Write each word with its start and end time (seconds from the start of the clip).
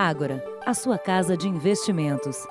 Ágora, 0.00 0.44
a 0.64 0.74
sua 0.74 0.96
casa 0.96 1.36
de 1.36 1.48
investimentos. 1.48 2.46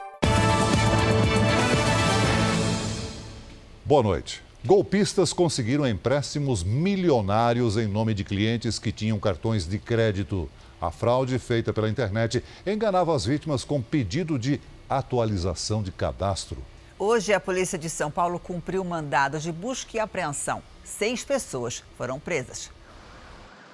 Boa 3.86 4.04
noite. 4.04 4.44
Golpistas 4.66 5.32
conseguiram 5.32 5.88
empréstimos 5.88 6.62
milionários 6.62 7.78
em 7.78 7.88
nome 7.88 8.14
de 8.14 8.26
clientes 8.26 8.78
que 8.78 8.92
tinham 8.92 9.18
cartões 9.18 9.66
de 9.66 9.80
crédito. 9.80 10.50
A 10.82 10.92
fraude 10.92 11.40
feita 11.40 11.72
pela 11.72 11.88
internet 11.88 12.44
enganava 12.66 13.16
as 13.16 13.24
vítimas 13.24 13.64
com 13.64 13.82
pedido 13.82 14.38
de 14.38 14.60
atualização 14.90 15.82
de 15.82 15.94
cadastro. 15.94 16.58
Hoje, 17.00 17.32
a 17.32 17.40
polícia 17.40 17.80
de 17.80 17.90
São 17.90 18.12
Paulo 18.12 18.40
cumpriu 18.40 18.84
mandado 18.84 19.40
de 19.40 19.54
busca 19.54 19.96
e 19.96 20.02
apreensão. 20.02 20.62
Seis 20.84 21.24
pessoas 21.24 21.82
foram 21.98 22.20
presas. 22.20 22.70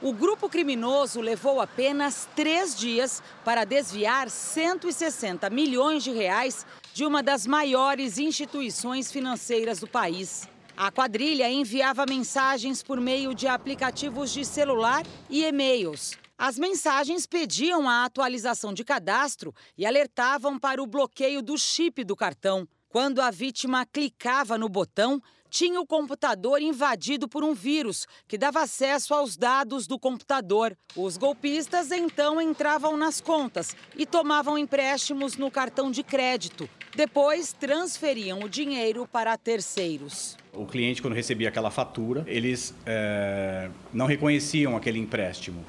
O 0.04 0.12
grupo 0.12 0.50
criminoso 0.50 1.22
levou 1.22 1.62
apenas 1.62 2.28
três 2.36 2.76
dias 2.76 3.24
para 3.46 3.64
desviar 3.64 4.30
160 4.30 5.50
milhões 5.50 6.04
de 6.04 6.12
reais 6.12 6.66
de 6.94 7.06
uma 7.06 7.24
das 7.24 7.48
maiores 7.48 8.18
instituições 8.18 9.10
financeiras 9.10 9.80
do 9.80 9.88
país. 9.88 10.46
A 10.76 10.92
quadrilha 10.92 11.50
enviava 11.50 12.06
mensagens 12.06 12.84
por 12.84 13.00
meio 13.00 13.34
de 13.34 13.48
aplicativos 13.48 14.34
de 14.34 14.44
celular 14.44 15.06
e 15.30 15.46
e-mails. 15.46 16.18
As 16.38 16.60
mensagens 16.60 17.26
pediam 17.26 17.88
a 17.88 18.04
atualização 18.04 18.74
de 18.74 18.84
cadastro 18.84 19.56
e 19.78 19.86
alertavam 19.86 20.60
para 20.60 20.84
o 20.84 20.86
bloqueio 20.86 21.42
do 21.42 21.58
chip 21.58 22.04
do 22.04 22.14
cartão. 22.14 22.68
Quando 22.90 23.22
a 23.22 23.32
vítima 23.32 23.86
clicava 23.86 24.58
no 24.58 24.68
botão, 24.68 25.22
tinha 25.54 25.80
o 25.80 25.86
computador 25.86 26.64
invadido 26.64 27.28
por 27.28 27.44
um 27.44 27.54
vírus 27.54 28.08
que 28.28 28.40
dava 28.40 28.64
acesso 28.64 29.14
aos 29.14 29.38
dados 29.38 29.86
do 29.86 30.00
computador. 30.00 30.76
Os 30.96 31.16
golpistas 31.16 31.92
então 31.92 32.42
entravam 32.42 32.98
nas 32.98 33.22
contas 33.22 33.76
e 33.96 34.04
tomavam 34.04 34.58
empréstimos 34.58 35.38
no 35.38 35.52
cartão 35.52 35.92
de 35.92 36.02
crédito. 36.02 36.68
Depois 36.96 37.54
transferiam 37.54 38.40
o 38.40 38.50
dinheiro 38.50 39.08
para 39.12 39.38
terceiros. 39.38 40.36
O 40.52 40.66
cliente, 40.66 41.04
quando 41.04 41.14
recebia 41.14 41.50
aquela 41.50 41.70
fatura, 41.70 42.24
eles 42.26 42.74
é, 42.84 43.70
não 43.94 44.08
reconheciam 44.08 44.76
aquele 44.76 44.98
empréstimo 44.98 45.64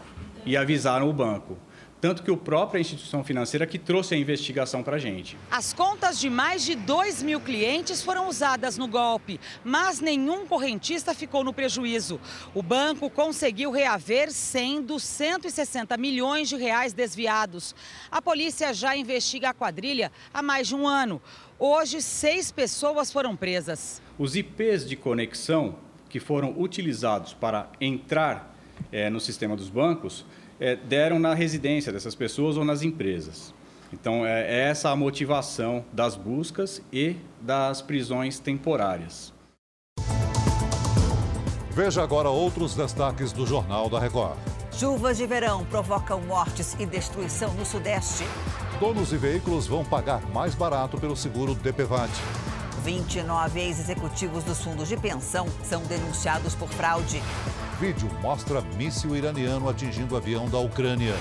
e 0.46 0.56
avisaram 0.56 1.10
o 1.10 1.12
banco. 1.12 1.58
Tanto 2.04 2.22
que 2.22 2.30
o 2.30 2.36
própria 2.36 2.78
instituição 2.78 3.24
financeira 3.24 3.66
que 3.66 3.78
trouxe 3.78 4.14
a 4.14 4.18
investigação 4.18 4.82
para 4.82 4.96
a 4.96 4.98
gente. 4.98 5.38
As 5.50 5.72
contas 5.72 6.20
de 6.20 6.28
mais 6.28 6.62
de 6.62 6.74
2 6.74 7.22
mil 7.22 7.40
clientes 7.40 8.02
foram 8.02 8.28
usadas 8.28 8.76
no 8.76 8.86
golpe, 8.86 9.40
mas 9.64 10.00
nenhum 10.00 10.46
correntista 10.46 11.14
ficou 11.14 11.42
no 11.42 11.54
prejuízo. 11.54 12.20
O 12.54 12.62
banco 12.62 13.08
conseguiu 13.08 13.70
reaver 13.70 14.30
100 14.30 14.82
dos 14.82 15.02
160 15.02 15.96
milhões 15.96 16.50
de 16.50 16.56
reais 16.56 16.92
desviados. 16.92 17.74
A 18.10 18.20
polícia 18.20 18.74
já 18.74 18.94
investiga 18.94 19.48
a 19.48 19.54
quadrilha 19.54 20.12
há 20.34 20.42
mais 20.42 20.68
de 20.68 20.74
um 20.74 20.86
ano. 20.86 21.22
Hoje, 21.58 22.02
seis 22.02 22.52
pessoas 22.52 23.10
foram 23.10 23.34
presas. 23.34 24.02
Os 24.18 24.36
IPs 24.36 24.86
de 24.86 24.94
conexão 24.94 25.78
que 26.10 26.20
foram 26.20 26.54
utilizados 26.60 27.32
para 27.32 27.72
entrar 27.80 28.54
é, 28.92 29.08
no 29.08 29.20
sistema 29.20 29.56
dos 29.56 29.70
bancos 29.70 30.26
é, 30.60 30.76
deram 30.76 31.18
na 31.18 31.34
residência 31.34 31.92
dessas 31.92 32.14
pessoas 32.14 32.56
ou 32.56 32.64
nas 32.64 32.82
empresas. 32.82 33.54
Então, 33.92 34.26
é, 34.26 34.42
é 34.42 34.60
essa 34.70 34.90
a 34.90 34.96
motivação 34.96 35.84
das 35.92 36.16
buscas 36.16 36.82
e 36.92 37.16
das 37.40 37.80
prisões 37.80 38.38
temporárias. 38.38 39.32
Veja 41.70 42.02
agora 42.02 42.28
outros 42.28 42.74
destaques 42.74 43.32
do 43.32 43.46
Jornal 43.46 43.88
da 43.88 43.98
Record. 43.98 44.38
Chuvas 44.72 45.16
de 45.16 45.26
verão 45.26 45.64
provocam 45.66 46.20
mortes 46.20 46.74
e 46.78 46.86
destruição 46.86 47.52
no 47.54 47.64
Sudeste. 47.64 48.24
Donos 48.80 49.12
e 49.12 49.16
veículos 49.16 49.66
vão 49.66 49.84
pagar 49.84 50.20
mais 50.30 50.54
barato 50.54 50.98
pelo 50.98 51.16
seguro 51.16 51.54
DPVAT. 51.54 52.10
29 52.84 53.60
ex-executivos 53.60 54.44
dos 54.44 54.62
fundos 54.62 54.88
de 54.88 54.96
pensão 54.96 55.46
são 55.62 55.82
denunciados 55.84 56.54
por 56.54 56.68
fraude. 56.68 57.22
Vídeo 57.80 58.08
mostra 58.22 58.60
míssil 58.60 59.16
iraniano 59.16 59.68
atingindo 59.68 60.14
o 60.14 60.16
avião 60.16 60.48
da 60.48 60.58
Ucrânia. 60.58 61.14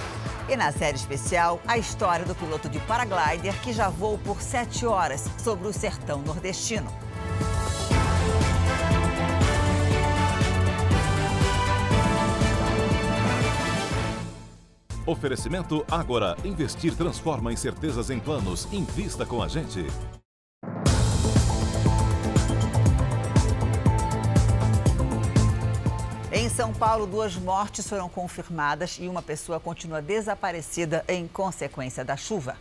E 0.48 0.56
na 0.56 0.72
série 0.72 0.98
especial, 0.98 1.60
a 1.66 1.78
história 1.78 2.26
do 2.26 2.36
piloto 2.36 2.70
de 2.70 2.80
paraglider 2.82 3.60
que 3.62 3.74
já 3.74 3.90
voou 3.90 4.18
por 4.20 4.42
sete 4.42 4.86
horas 4.86 5.26
sobre 5.38 5.68
o 5.68 5.74
sertão 5.74 6.22
nordestino. 6.22 6.92
Oferecimento 15.06 15.84
Agora. 15.90 16.38
Investir 16.46 16.96
transforma 16.96 17.52
incertezas 17.52 18.10
em 18.10 18.20
planos. 18.20 18.72
Invista 18.72 19.26
com 19.26 19.42
a 19.42 19.48
gente. 19.48 19.86
São 26.56 26.72
Paulo, 26.72 27.08
duas 27.08 27.36
mortes 27.36 27.90
foram 27.90 28.08
confirmadas 28.08 29.00
e 29.02 29.08
uma 29.08 29.24
pessoa 29.24 29.60
continua 29.60 30.04
desaparecida 30.04 31.04
em 31.08 31.28
consequência 31.28 32.06
da 32.06 32.16
chuva. 32.16 32.56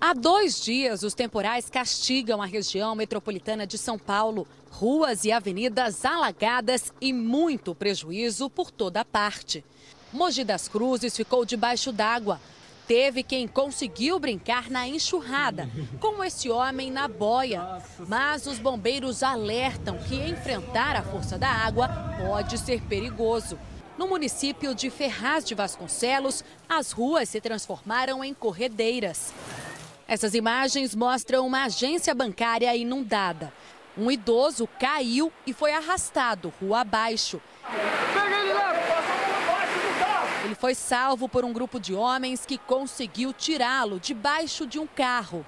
Há 0.00 0.14
dois 0.14 0.58
dias, 0.58 1.02
os 1.02 1.12
temporais 1.12 1.68
castigam 1.68 2.40
a 2.40 2.46
região 2.46 2.94
metropolitana 2.94 3.66
de 3.66 3.76
São 3.76 3.98
Paulo. 3.98 4.48
Ruas 4.70 5.26
e 5.26 5.30
avenidas 5.30 6.06
alagadas 6.06 6.90
e 7.02 7.12
muito 7.12 7.74
prejuízo 7.74 8.48
por 8.48 8.70
toda 8.70 9.04
parte. 9.04 9.62
Mogi 10.10 10.42
das 10.42 10.66
Cruzes 10.66 11.14
ficou 11.14 11.44
debaixo 11.44 11.92
d'água. 11.92 12.40
Teve 12.86 13.22
quem 13.22 13.46
conseguiu 13.46 14.18
brincar 14.18 14.68
na 14.68 14.86
enxurrada, 14.86 15.68
como 16.00 16.24
esse 16.24 16.50
homem 16.50 16.90
na 16.90 17.06
boia. 17.06 17.82
Mas 18.08 18.46
os 18.46 18.58
bombeiros 18.58 19.22
alertam 19.22 19.98
que 19.98 20.16
enfrentar 20.16 20.96
a 20.96 21.02
força 21.02 21.38
da 21.38 21.48
água 21.48 21.88
pode 22.26 22.58
ser 22.58 22.82
perigoso. 22.82 23.58
No 23.96 24.08
município 24.08 24.74
de 24.74 24.90
Ferraz 24.90 25.44
de 25.44 25.54
Vasconcelos, 25.54 26.44
as 26.68 26.92
ruas 26.92 27.28
se 27.28 27.40
transformaram 27.40 28.24
em 28.24 28.34
corredeiras. 28.34 29.32
Essas 30.08 30.34
imagens 30.34 30.94
mostram 30.94 31.46
uma 31.46 31.64
agência 31.64 32.14
bancária 32.14 32.74
inundada. 32.76 33.52
Um 33.96 34.10
idoso 34.10 34.68
caiu 34.80 35.32
e 35.46 35.52
foi 35.52 35.72
arrastado 35.72 36.52
rua 36.60 36.80
abaixo. 36.80 37.40
Pega 38.12 38.38
ele 38.40 38.52
lá! 38.54 38.72
Ele 40.44 40.51
foi 40.62 40.76
salvo 40.76 41.28
por 41.28 41.44
um 41.44 41.52
grupo 41.52 41.80
de 41.80 41.92
homens 41.92 42.46
que 42.46 42.56
conseguiu 42.56 43.32
tirá-lo 43.32 43.98
debaixo 43.98 44.64
de 44.64 44.78
um 44.78 44.86
carro. 44.86 45.44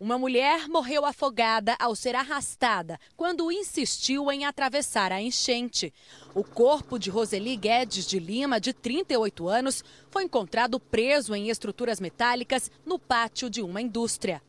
Uma 0.00 0.18
mulher 0.18 0.66
morreu 0.66 1.06
afogada 1.06 1.76
ao 1.78 1.94
ser 1.94 2.16
arrastada 2.16 2.98
quando 3.16 3.52
insistiu 3.52 4.32
em 4.32 4.44
atravessar 4.44 5.12
a 5.12 5.22
enchente. 5.22 5.94
O 6.34 6.42
corpo 6.42 6.98
de 6.98 7.08
Roseli 7.08 7.54
Guedes 7.54 8.04
de 8.04 8.18
Lima, 8.18 8.58
de 8.58 8.72
38 8.72 9.46
anos, 9.46 9.84
foi 10.10 10.24
encontrado 10.24 10.80
preso 10.80 11.36
em 11.36 11.48
estruturas 11.48 12.00
metálicas 12.00 12.68
no 12.84 12.98
pátio 12.98 13.48
de 13.48 13.62
uma 13.62 13.80
indústria. 13.80 14.42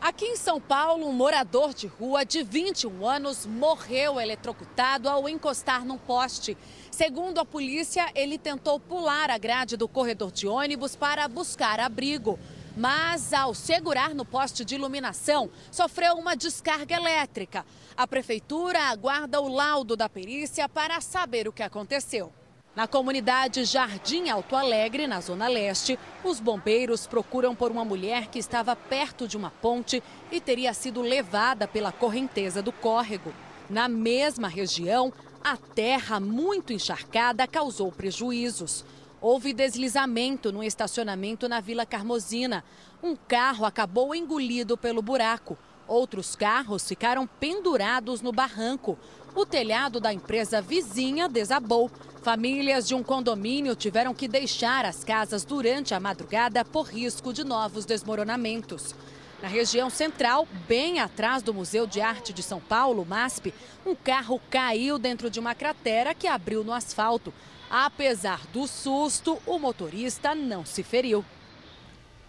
Aqui 0.00 0.24
em 0.24 0.36
São 0.36 0.58
Paulo, 0.58 1.06
um 1.06 1.12
morador 1.12 1.74
de 1.74 1.86
rua 1.86 2.24
de 2.24 2.42
21 2.42 3.06
anos 3.06 3.44
morreu 3.44 4.18
eletrocutado 4.18 5.10
ao 5.10 5.28
encostar 5.28 5.84
num 5.84 5.98
poste. 5.98 6.56
Segundo 6.90 7.38
a 7.38 7.44
polícia, 7.44 8.10
ele 8.14 8.38
tentou 8.38 8.80
pular 8.80 9.30
a 9.30 9.36
grade 9.36 9.76
do 9.76 9.86
corredor 9.86 10.32
de 10.32 10.48
ônibus 10.48 10.96
para 10.96 11.28
buscar 11.28 11.78
abrigo. 11.78 12.38
Mas, 12.74 13.34
ao 13.34 13.52
segurar 13.52 14.14
no 14.14 14.24
poste 14.24 14.64
de 14.64 14.74
iluminação, 14.74 15.50
sofreu 15.70 16.14
uma 16.14 16.34
descarga 16.34 16.94
elétrica. 16.94 17.66
A 17.94 18.06
prefeitura 18.06 18.84
aguarda 18.84 19.38
o 19.38 19.48
laudo 19.48 19.96
da 19.96 20.08
perícia 20.08 20.66
para 20.66 20.98
saber 21.02 21.46
o 21.46 21.52
que 21.52 21.62
aconteceu. 21.62 22.32
Na 22.74 22.86
comunidade 22.86 23.64
Jardim 23.64 24.28
Alto 24.28 24.54
Alegre, 24.54 25.08
na 25.08 25.20
Zona 25.20 25.48
Leste, 25.48 25.98
os 26.22 26.38
bombeiros 26.38 27.04
procuram 27.04 27.52
por 27.52 27.68
uma 27.68 27.84
mulher 27.84 28.28
que 28.28 28.38
estava 28.38 28.76
perto 28.76 29.26
de 29.26 29.36
uma 29.36 29.50
ponte 29.50 30.00
e 30.30 30.40
teria 30.40 30.72
sido 30.72 31.02
levada 31.02 31.66
pela 31.66 31.90
correnteza 31.90 32.62
do 32.62 32.70
córrego. 32.70 33.34
Na 33.68 33.88
mesma 33.88 34.46
região, 34.46 35.12
a 35.42 35.56
terra 35.56 36.20
muito 36.20 36.72
encharcada 36.72 37.44
causou 37.44 37.90
prejuízos. 37.90 38.84
Houve 39.20 39.52
deslizamento 39.52 40.52
no 40.52 40.62
estacionamento 40.62 41.48
na 41.48 41.60
Vila 41.60 41.84
Carmosina. 41.84 42.62
Um 43.02 43.16
carro 43.16 43.64
acabou 43.64 44.14
engolido 44.14 44.76
pelo 44.78 45.02
buraco. 45.02 45.58
Outros 45.88 46.36
carros 46.36 46.86
ficaram 46.86 47.26
pendurados 47.26 48.22
no 48.22 48.30
barranco. 48.30 48.96
O 49.34 49.46
telhado 49.46 50.00
da 50.00 50.12
empresa 50.12 50.60
vizinha 50.60 51.28
desabou. 51.28 51.90
Famílias 52.20 52.86
de 52.86 52.94
um 52.94 53.02
condomínio 53.02 53.76
tiveram 53.76 54.12
que 54.12 54.26
deixar 54.26 54.84
as 54.84 55.04
casas 55.04 55.44
durante 55.44 55.94
a 55.94 56.00
madrugada 56.00 56.64
por 56.64 56.86
risco 56.86 57.32
de 57.32 57.44
novos 57.44 57.84
desmoronamentos. 57.84 58.94
Na 59.40 59.48
região 59.48 59.88
central, 59.88 60.46
bem 60.68 60.98
atrás 60.98 61.42
do 61.42 61.54
Museu 61.54 61.86
de 61.86 62.00
Arte 62.00 62.32
de 62.32 62.42
São 62.42 62.60
Paulo, 62.60 63.06
MASP, 63.06 63.54
um 63.86 63.94
carro 63.94 64.40
caiu 64.50 64.98
dentro 64.98 65.30
de 65.30 65.40
uma 65.40 65.54
cratera 65.54 66.12
que 66.12 66.26
abriu 66.26 66.62
no 66.62 66.72
asfalto. 66.72 67.32
Apesar 67.70 68.44
do 68.48 68.66
susto, 68.66 69.38
o 69.46 69.58
motorista 69.58 70.34
não 70.34 70.66
se 70.66 70.82
feriu. 70.82 71.24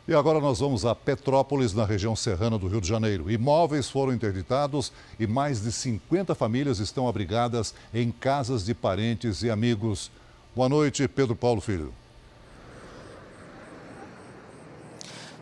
E 0.07 0.15
agora 0.15 0.39
nós 0.39 0.59
vamos 0.59 0.83
a 0.83 0.95
Petrópolis, 0.95 1.73
na 1.73 1.85
região 1.85 2.15
serrana 2.15 2.57
do 2.57 2.67
Rio 2.67 2.81
de 2.81 2.87
Janeiro. 2.87 3.29
Imóveis 3.29 3.87
foram 3.87 4.11
interditados 4.11 4.91
e 5.19 5.27
mais 5.27 5.61
de 5.61 5.71
50 5.71 6.33
famílias 6.33 6.79
estão 6.79 7.07
abrigadas 7.07 7.73
em 7.93 8.11
casas 8.11 8.65
de 8.65 8.73
parentes 8.73 9.43
e 9.43 9.49
amigos. 9.51 10.11
Boa 10.55 10.67
noite, 10.67 11.07
Pedro 11.07 11.35
Paulo 11.35 11.61
Filho. 11.61 11.93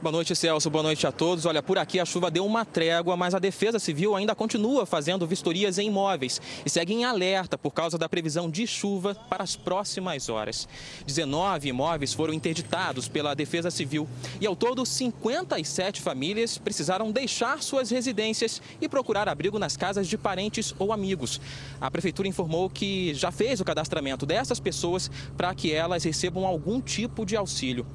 Boa 0.02 0.14
noite, 0.14 0.34
Celso. 0.34 0.70
Boa 0.70 0.82
noite 0.82 1.06
a 1.06 1.12
todos. 1.12 1.46
Olha, 1.46 1.62
por 1.62 1.78
aqui 1.78 2.00
a 2.00 2.06
chuva 2.06 2.32
deu 2.32 2.46
uma 2.46 2.64
trégua, 2.64 3.18
mas 3.18 3.36
a 3.36 3.40
Defesa 3.40 3.78
Civil 3.80 4.16
ainda 4.16 4.34
continua 4.34 4.86
fazendo 4.86 5.28
vistorias 5.28 5.78
em 5.78 5.88
imóveis 5.88 6.42
e 6.66 6.70
segue 6.70 6.94
em 6.94 7.04
alerta 7.04 7.58
por 7.58 7.72
causa 7.72 7.98
da 7.98 8.08
previsão 8.08 8.50
de 8.50 8.66
chuva 8.66 9.14
para 9.30 9.44
as 9.44 9.58
próximas 9.58 10.30
horas. 10.30 10.70
19 11.06 11.68
imóveis 11.68 12.14
foram 12.14 12.34
interditados 12.34 13.10
pela 13.10 13.34
Defesa 13.34 13.70
Civil 13.70 14.08
e, 14.40 14.48
ao 14.48 14.56
todo, 14.56 14.86
57 14.86 16.00
famílias 16.00 16.58
precisaram 16.58 17.12
deixar 17.12 17.62
suas 17.62 17.90
residências 17.90 18.62
e 18.80 18.88
procurar 18.88 19.28
abrigo 19.28 19.60
nas 19.60 19.76
casas 19.76 20.08
de 20.08 20.18
parentes 20.18 20.74
ou 20.80 20.94
amigos. 20.94 21.42
A 21.82 21.92
Prefeitura 21.92 22.26
informou 22.26 22.70
que 22.70 23.14
já 23.14 23.34
fez 23.34 23.60
o 23.60 23.66
cadastramento 23.66 24.26
dessas 24.26 24.62
pessoas 24.62 25.12
para 25.36 25.54
que 25.54 25.74
elas 25.74 26.06
recebam 26.06 26.46
algum 26.46 26.80
tipo 26.80 27.26
de 27.26 27.36
auxílio. 27.36 27.86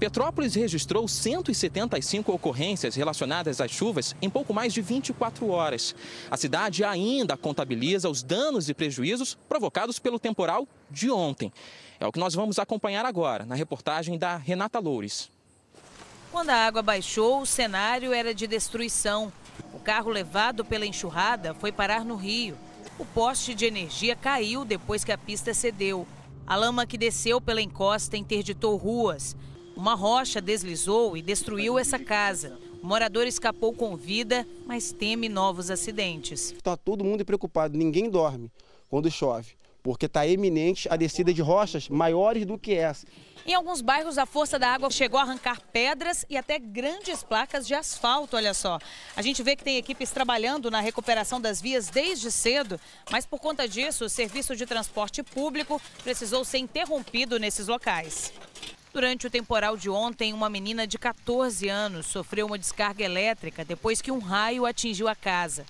Petrópolis 0.00 0.56
registrou 0.56 1.06
175 1.54 2.32
ocorrências 2.32 2.94
relacionadas 2.94 3.60
às 3.60 3.70
chuvas 3.70 4.14
em 4.20 4.28
pouco 4.28 4.52
mais 4.52 4.72
de 4.72 4.80
24 4.80 5.48
horas. 5.48 5.94
A 6.30 6.36
cidade 6.36 6.84
ainda 6.84 7.36
contabiliza 7.36 8.08
os 8.08 8.22
danos 8.22 8.68
e 8.68 8.74
prejuízos 8.74 9.36
provocados 9.48 9.98
pelo 9.98 10.18
temporal 10.18 10.66
de 10.90 11.10
ontem. 11.10 11.52
É 12.00 12.06
o 12.06 12.12
que 12.12 12.18
nós 12.18 12.34
vamos 12.34 12.58
acompanhar 12.58 13.04
agora 13.04 13.44
na 13.44 13.54
reportagem 13.54 14.18
da 14.18 14.36
Renata 14.36 14.78
Loures. 14.78 15.30
Quando 16.32 16.50
a 16.50 16.66
água 16.66 16.82
baixou, 16.82 17.42
o 17.42 17.46
cenário 17.46 18.12
era 18.12 18.34
de 18.34 18.46
destruição. 18.46 19.32
O 19.72 19.78
carro 19.78 20.10
levado 20.10 20.64
pela 20.64 20.86
enxurrada 20.86 21.54
foi 21.54 21.70
parar 21.70 22.04
no 22.04 22.16
rio. 22.16 22.56
O 22.98 23.04
poste 23.04 23.54
de 23.54 23.66
energia 23.66 24.16
caiu 24.16 24.64
depois 24.64 25.04
que 25.04 25.12
a 25.12 25.18
pista 25.18 25.52
cedeu. 25.52 26.06
A 26.46 26.56
lama 26.56 26.86
que 26.86 26.98
desceu 26.98 27.40
pela 27.40 27.60
encosta 27.60 28.16
interditou 28.16 28.76
ruas. 28.76 29.36
Uma 29.82 29.94
rocha 29.94 30.40
deslizou 30.40 31.16
e 31.16 31.22
destruiu 31.22 31.76
essa 31.76 31.98
casa. 31.98 32.56
O 32.80 32.86
morador 32.86 33.26
escapou 33.26 33.72
com 33.72 33.96
vida, 33.96 34.46
mas 34.64 34.92
teme 34.92 35.28
novos 35.28 35.72
acidentes. 35.72 36.52
Está 36.52 36.76
todo 36.76 37.02
mundo 37.02 37.24
preocupado, 37.24 37.76
ninguém 37.76 38.08
dorme 38.08 38.48
quando 38.88 39.10
chove, 39.10 39.56
porque 39.82 40.06
está 40.06 40.24
eminente 40.24 40.86
a 40.88 40.94
descida 40.94 41.34
de 41.34 41.42
rochas 41.42 41.88
maiores 41.88 42.46
do 42.46 42.56
que 42.56 42.74
essa. 42.74 43.08
Em 43.44 43.54
alguns 43.54 43.80
bairros, 43.80 44.18
a 44.18 44.24
força 44.24 44.56
da 44.56 44.68
água 44.68 44.88
chegou 44.88 45.18
a 45.18 45.24
arrancar 45.24 45.60
pedras 45.72 46.24
e 46.30 46.36
até 46.36 46.60
grandes 46.60 47.24
placas 47.24 47.66
de 47.66 47.74
asfalto, 47.74 48.36
olha 48.36 48.54
só. 48.54 48.78
A 49.16 49.20
gente 49.20 49.42
vê 49.42 49.56
que 49.56 49.64
tem 49.64 49.78
equipes 49.78 50.12
trabalhando 50.12 50.70
na 50.70 50.78
recuperação 50.78 51.40
das 51.40 51.60
vias 51.60 51.88
desde 51.88 52.30
cedo, 52.30 52.78
mas 53.10 53.26
por 53.26 53.40
conta 53.40 53.66
disso, 53.66 54.04
o 54.04 54.08
serviço 54.08 54.54
de 54.54 54.64
transporte 54.64 55.24
público 55.24 55.82
precisou 56.04 56.44
ser 56.44 56.58
interrompido 56.58 57.36
nesses 57.36 57.66
locais. 57.66 58.32
Durante 58.92 59.26
o 59.26 59.30
temporal 59.30 59.74
de 59.74 59.88
ontem, 59.88 60.34
uma 60.34 60.50
menina 60.50 60.86
de 60.86 60.98
14 60.98 61.66
anos 61.66 62.04
sofreu 62.04 62.46
uma 62.46 62.58
descarga 62.58 63.02
elétrica 63.02 63.64
depois 63.64 64.02
que 64.02 64.12
um 64.12 64.18
raio 64.18 64.66
atingiu 64.66 65.08
a 65.08 65.14
casa. 65.14 65.64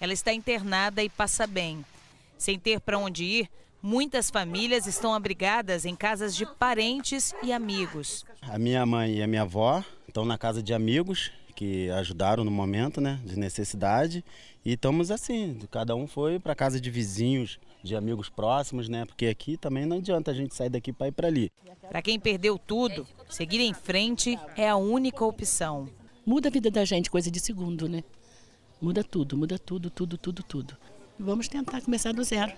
Ela 0.00 0.12
está 0.12 0.32
internada 0.32 1.02
e 1.02 1.08
passa 1.08 1.44
bem. 1.44 1.84
Sem 2.36 2.56
ter 2.56 2.78
para 2.78 2.96
onde 2.96 3.24
ir, 3.24 3.50
muitas 3.82 4.30
famílias 4.30 4.86
estão 4.86 5.12
abrigadas 5.12 5.84
em 5.84 5.96
casas 5.96 6.36
de 6.36 6.46
parentes 6.46 7.34
e 7.42 7.52
amigos. 7.52 8.24
A 8.42 8.56
minha 8.60 8.86
mãe 8.86 9.16
e 9.16 9.22
a 9.24 9.26
minha 9.26 9.42
avó 9.42 9.82
estão 10.06 10.24
na 10.24 10.38
casa 10.38 10.62
de 10.62 10.72
amigos 10.72 11.32
que 11.56 11.90
ajudaram 11.90 12.44
no 12.44 12.50
momento 12.52 13.00
né, 13.00 13.18
de 13.24 13.36
necessidade. 13.36 14.24
E 14.64 14.74
estamos 14.74 15.10
assim, 15.10 15.58
cada 15.72 15.96
um 15.96 16.06
foi 16.06 16.38
para 16.38 16.54
casa 16.54 16.80
de 16.80 16.92
vizinhos 16.92 17.58
de 17.82 17.96
amigos 17.96 18.28
próximos, 18.28 18.88
né? 18.88 19.04
Porque 19.04 19.26
aqui 19.26 19.56
também 19.56 19.86
não 19.86 19.98
adianta 19.98 20.30
a 20.30 20.34
gente 20.34 20.54
sair 20.54 20.68
daqui 20.68 20.92
para 20.92 21.08
ir 21.08 21.12
para 21.12 21.28
ali. 21.28 21.52
Para 21.88 22.02
quem 22.02 22.18
perdeu 22.18 22.58
tudo, 22.58 23.06
seguir 23.28 23.60
em 23.60 23.74
frente 23.74 24.38
é 24.56 24.68
a 24.68 24.76
única 24.76 25.24
opção. 25.24 25.88
Muda 26.24 26.48
a 26.48 26.52
vida 26.52 26.70
da 26.70 26.84
gente, 26.84 27.10
coisa 27.10 27.30
de 27.30 27.40
segundo, 27.40 27.88
né? 27.88 28.04
Muda 28.80 29.02
tudo, 29.02 29.36
muda 29.36 29.58
tudo, 29.58 29.90
tudo, 29.90 30.18
tudo, 30.18 30.42
tudo. 30.42 30.76
Vamos 31.18 31.48
tentar 31.48 31.80
começar 31.80 32.12
do 32.12 32.22
zero. 32.22 32.52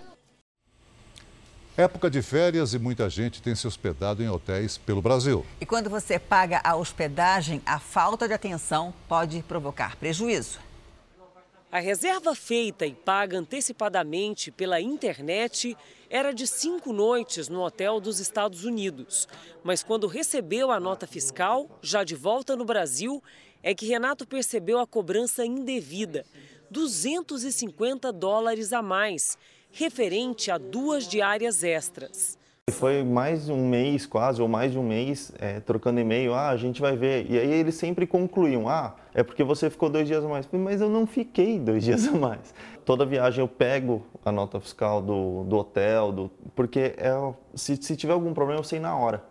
Época 1.77 2.09
de 2.09 2.21
férias 2.21 2.73
e 2.73 2.79
muita 2.79 3.09
gente 3.09 3.41
tem 3.41 3.55
se 3.55 3.65
hospedado 3.65 4.21
em 4.21 4.29
hotéis 4.29 4.77
pelo 4.77 5.01
Brasil. 5.01 5.45
E 5.59 5.65
quando 5.65 5.89
você 5.89 6.19
paga 6.19 6.59
a 6.63 6.75
hospedagem, 6.75 7.61
a 7.65 7.79
falta 7.79 8.27
de 8.27 8.33
atenção 8.33 8.93
pode 9.07 9.41
provocar 9.43 9.95
prejuízo. 9.95 10.59
A 11.71 11.79
reserva 11.79 12.35
feita 12.35 12.85
e 12.85 12.93
paga 12.93 13.37
antecipadamente 13.37 14.51
pela 14.51 14.81
internet 14.81 15.77
era 16.09 16.33
de 16.33 16.45
cinco 16.45 16.91
noites 16.91 17.47
no 17.47 17.61
hotel 17.61 18.01
dos 18.01 18.19
Estados 18.19 18.65
Unidos. 18.65 19.25
Mas 19.63 19.81
quando 19.81 20.05
recebeu 20.05 20.69
a 20.69 20.81
nota 20.81 21.07
fiscal, 21.07 21.79
já 21.81 22.03
de 22.03 22.13
volta 22.13 22.57
no 22.57 22.65
Brasil, 22.65 23.23
é 23.63 23.73
que 23.73 23.85
Renato 23.85 24.27
percebeu 24.27 24.79
a 24.79 24.85
cobrança 24.85 25.45
indevida: 25.45 26.25
250 26.69 28.11
dólares 28.11 28.73
a 28.73 28.81
mais, 28.81 29.37
referente 29.71 30.51
a 30.51 30.57
duas 30.57 31.07
diárias 31.07 31.63
extras. 31.63 32.37
Foi 32.71 33.03
mais 33.03 33.49
um 33.49 33.67
mês, 33.67 34.05
quase, 34.05 34.41
ou 34.41 34.47
mais 34.47 34.71
de 34.71 34.79
um 34.79 34.83
mês, 34.83 35.31
é, 35.37 35.59
trocando 35.59 35.99
e-mail, 35.99 36.33
ah, 36.33 36.49
a 36.49 36.57
gente 36.57 36.81
vai 36.81 36.95
ver. 36.95 37.29
E 37.29 37.37
aí 37.37 37.51
eles 37.51 37.75
sempre 37.75 38.07
concluíam, 38.07 38.67
ah, 38.67 38.95
é 39.13 39.21
porque 39.21 39.43
você 39.43 39.69
ficou 39.69 39.89
dois 39.89 40.07
dias 40.07 40.23
a 40.23 40.27
mais. 40.27 40.47
Mas 40.51 40.81
eu 40.81 40.89
não 40.89 41.05
fiquei 41.05 41.59
dois 41.59 41.83
dias 41.85 42.07
a 42.07 42.11
mais. 42.11 42.53
Toda 42.85 43.05
viagem 43.05 43.41
eu 43.41 43.47
pego 43.47 44.05
a 44.23 44.31
nota 44.31 44.59
fiscal 44.59 45.01
do, 45.01 45.43
do 45.43 45.57
hotel, 45.57 46.11
do, 46.11 46.31
porque 46.55 46.95
é, 46.97 47.33
se, 47.53 47.75
se 47.77 47.95
tiver 47.95 48.13
algum 48.13 48.33
problema 48.33 48.59
eu 48.59 48.63
sei 48.63 48.79
na 48.79 48.95
hora. 48.95 49.23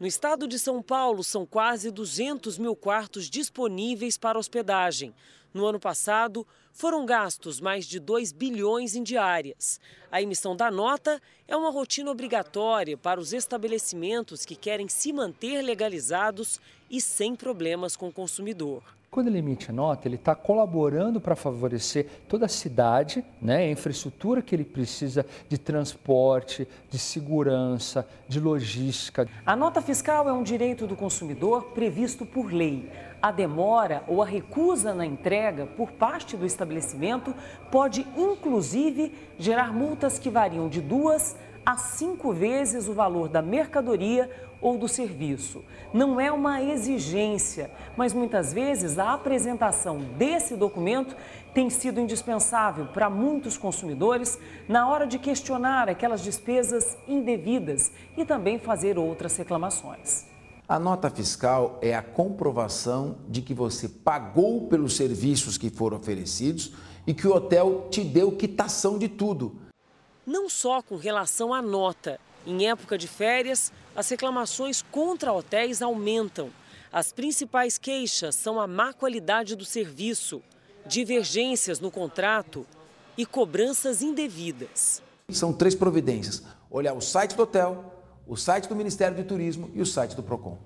No 0.00 0.06
estado 0.08 0.48
de 0.48 0.58
São 0.58 0.82
Paulo, 0.82 1.22
são 1.22 1.46
quase 1.46 1.88
200 1.90 2.58
mil 2.58 2.74
quartos 2.74 3.30
disponíveis 3.30 4.18
para 4.18 4.36
hospedagem. 4.36 5.14
No 5.52 5.66
ano 5.66 5.78
passado, 5.78 6.46
foram 6.72 7.04
gastos 7.04 7.60
mais 7.60 7.86
de 7.86 8.00
2 8.00 8.32
bilhões 8.32 8.94
em 8.94 9.02
diárias. 9.02 9.78
A 10.10 10.22
emissão 10.22 10.56
da 10.56 10.70
nota 10.70 11.20
é 11.46 11.56
uma 11.56 11.70
rotina 11.70 12.10
obrigatória 12.10 12.96
para 12.96 13.20
os 13.20 13.32
estabelecimentos 13.32 14.46
que 14.46 14.56
querem 14.56 14.88
se 14.88 15.12
manter 15.12 15.60
legalizados 15.60 16.58
e 16.90 17.00
sem 17.00 17.36
problemas 17.36 17.96
com 17.96 18.08
o 18.08 18.12
consumidor. 18.12 18.82
Quando 19.12 19.26
ele 19.26 19.40
emite 19.40 19.68
a 19.68 19.74
nota, 19.74 20.08
ele 20.08 20.14
está 20.14 20.34
colaborando 20.34 21.20
para 21.20 21.36
favorecer 21.36 22.06
toda 22.26 22.46
a 22.46 22.48
cidade, 22.48 23.22
né, 23.42 23.58
a 23.58 23.70
infraestrutura 23.70 24.40
que 24.40 24.54
ele 24.54 24.64
precisa 24.64 25.26
de 25.50 25.58
transporte, 25.58 26.66
de 26.88 26.98
segurança, 26.98 28.08
de 28.26 28.40
logística. 28.40 29.28
A 29.44 29.54
nota 29.54 29.82
fiscal 29.82 30.26
é 30.30 30.32
um 30.32 30.42
direito 30.42 30.86
do 30.86 30.96
consumidor 30.96 31.72
previsto 31.74 32.24
por 32.24 32.50
lei. 32.50 32.90
A 33.20 33.30
demora 33.30 34.02
ou 34.08 34.22
a 34.22 34.24
recusa 34.24 34.94
na 34.94 35.04
entrega 35.04 35.66
por 35.66 35.92
parte 35.92 36.34
do 36.34 36.46
estabelecimento 36.46 37.34
pode, 37.70 38.06
inclusive, 38.16 39.12
gerar 39.38 39.74
multas 39.74 40.18
que 40.18 40.30
variam 40.30 40.70
de 40.70 40.80
duas 40.80 41.36
a 41.66 41.76
cinco 41.76 42.32
vezes 42.32 42.88
o 42.88 42.94
valor 42.94 43.28
da 43.28 43.42
mercadoria 43.42 44.30
ou 44.62 44.78
do 44.78 44.88
serviço. 44.88 45.62
Não 45.92 46.18
é 46.18 46.30
uma 46.32 46.62
exigência, 46.62 47.70
mas 47.96 48.14
muitas 48.14 48.52
vezes 48.52 48.98
a 48.98 49.12
apresentação 49.12 49.98
desse 50.16 50.56
documento 50.56 51.14
tem 51.52 51.68
sido 51.68 52.00
indispensável 52.00 52.86
para 52.86 53.10
muitos 53.10 53.58
consumidores 53.58 54.38
na 54.68 54.88
hora 54.88 55.06
de 55.06 55.18
questionar 55.18 55.88
aquelas 55.88 56.22
despesas 56.22 56.96
indevidas 57.06 57.92
e 58.16 58.24
também 58.24 58.58
fazer 58.58 58.96
outras 58.96 59.36
reclamações. 59.36 60.24
A 60.68 60.78
nota 60.78 61.10
fiscal 61.10 61.78
é 61.82 61.94
a 61.94 62.00
comprovação 62.00 63.18
de 63.28 63.42
que 63.42 63.52
você 63.52 63.88
pagou 63.88 64.68
pelos 64.68 64.96
serviços 64.96 65.58
que 65.58 65.68
foram 65.68 65.98
oferecidos 65.98 66.72
e 67.06 67.12
que 67.12 67.26
o 67.26 67.34
hotel 67.34 67.88
te 67.90 68.02
deu 68.02 68.32
quitação 68.32 68.96
de 68.98 69.08
tudo. 69.08 69.56
Não 70.24 70.48
só 70.48 70.80
com 70.80 70.96
relação 70.96 71.52
à 71.52 71.60
nota. 71.60 72.18
Em 72.46 72.68
época 72.68 72.96
de 72.96 73.06
férias, 73.06 73.72
as 73.94 74.08
reclamações 74.08 74.82
contra 74.82 75.32
hotéis 75.32 75.82
aumentam. 75.82 76.50
As 76.92 77.12
principais 77.12 77.78
queixas 77.78 78.34
são 78.34 78.60
a 78.60 78.66
má 78.66 78.92
qualidade 78.92 79.56
do 79.56 79.64
serviço, 79.64 80.42
divergências 80.86 81.80
no 81.80 81.90
contrato 81.90 82.66
e 83.16 83.24
cobranças 83.24 84.02
indevidas. 84.02 85.02
São 85.30 85.52
três 85.52 85.74
providências: 85.74 86.42
olhar 86.70 86.94
o 86.94 87.00
site 87.00 87.34
do 87.34 87.42
hotel, 87.42 87.94
o 88.26 88.36
site 88.36 88.68
do 88.68 88.76
Ministério 88.76 89.16
do 89.16 89.24
Turismo 89.24 89.70
e 89.74 89.80
o 89.80 89.86
site 89.86 90.14
do 90.14 90.22
PROCON. 90.22 90.58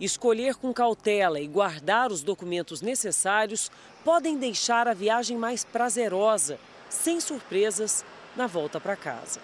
Escolher 0.00 0.56
com 0.56 0.72
cautela 0.72 1.40
e 1.40 1.46
guardar 1.46 2.10
os 2.10 2.22
documentos 2.22 2.80
necessários 2.80 3.70
podem 4.04 4.36
deixar 4.36 4.88
a 4.88 4.94
viagem 4.94 5.36
mais 5.36 5.64
prazerosa, 5.64 6.58
sem 6.88 7.20
surpresas, 7.20 8.04
na 8.34 8.46
volta 8.46 8.80
para 8.80 8.96
casa. 8.96 9.38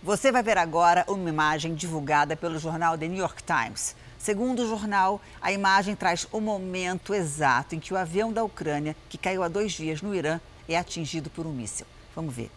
Você 0.00 0.30
vai 0.30 0.44
ver 0.44 0.56
agora 0.56 1.04
uma 1.08 1.28
imagem 1.28 1.74
divulgada 1.74 2.36
pelo 2.36 2.56
jornal 2.56 2.96
The 2.96 3.08
New 3.08 3.18
York 3.18 3.42
Times. 3.42 3.96
Segundo 4.16 4.62
o 4.62 4.68
jornal, 4.68 5.20
a 5.40 5.50
imagem 5.50 5.96
traz 5.96 6.24
o 6.30 6.40
momento 6.40 7.12
exato 7.12 7.74
em 7.74 7.80
que 7.80 7.92
o 7.92 7.96
avião 7.96 8.32
da 8.32 8.44
Ucrânia, 8.44 8.94
que 9.08 9.18
caiu 9.18 9.42
há 9.42 9.48
dois 9.48 9.72
dias 9.72 10.00
no 10.00 10.14
Irã, 10.14 10.40
é 10.68 10.78
atingido 10.78 11.28
por 11.28 11.46
um 11.46 11.52
míssil. 11.52 11.84
Vamos 12.14 12.32
ver. 12.32 12.48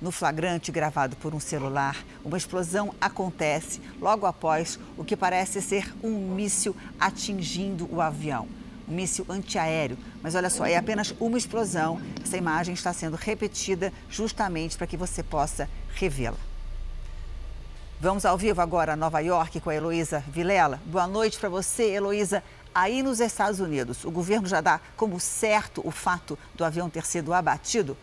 No 0.00 0.12
flagrante 0.12 0.70
gravado 0.70 1.16
por 1.16 1.34
um 1.34 1.40
celular, 1.40 1.96
uma 2.24 2.38
explosão 2.38 2.94
acontece 3.00 3.80
logo 4.00 4.24
após 4.24 4.78
o 4.96 5.04
que 5.04 5.16
parece 5.16 5.60
ser 5.60 5.92
um 6.00 6.32
míssil 6.32 6.76
atingindo 7.00 7.92
o 7.92 8.00
avião. 8.00 8.46
Um 8.88 8.94
míssil 8.94 9.26
antiaéreo. 9.28 9.98
Mas 10.22 10.36
olha 10.36 10.48
só, 10.48 10.64
é 10.64 10.76
apenas 10.76 11.12
uma 11.18 11.36
explosão. 11.36 12.00
Essa 12.22 12.36
imagem 12.36 12.72
está 12.72 12.92
sendo 12.92 13.16
repetida 13.16 13.92
justamente 14.08 14.76
para 14.78 14.86
que 14.86 14.96
você 14.96 15.24
possa 15.24 15.68
revê-la. 15.96 16.53
Vamos 18.04 18.26
ao 18.26 18.36
vivo 18.36 18.60
agora 18.60 18.92
a 18.92 18.96
Nova 18.96 19.18
York 19.20 19.60
com 19.60 19.70
a 19.70 19.74
Heloísa 19.74 20.22
Vilela. 20.28 20.78
Boa 20.84 21.06
noite 21.06 21.38
para 21.38 21.48
você, 21.48 21.84
Heloísa. 21.84 22.44
Aí 22.74 23.02
nos 23.02 23.18
Estados 23.18 23.60
Unidos, 23.60 24.04
o 24.04 24.10
governo 24.10 24.46
já 24.46 24.60
dá 24.60 24.78
como 24.94 25.18
certo 25.18 25.80
o 25.82 25.90
fato 25.90 26.38
do 26.54 26.66
avião 26.66 26.90
ter 26.90 27.06
sido 27.06 27.32
abatido? 27.32 27.96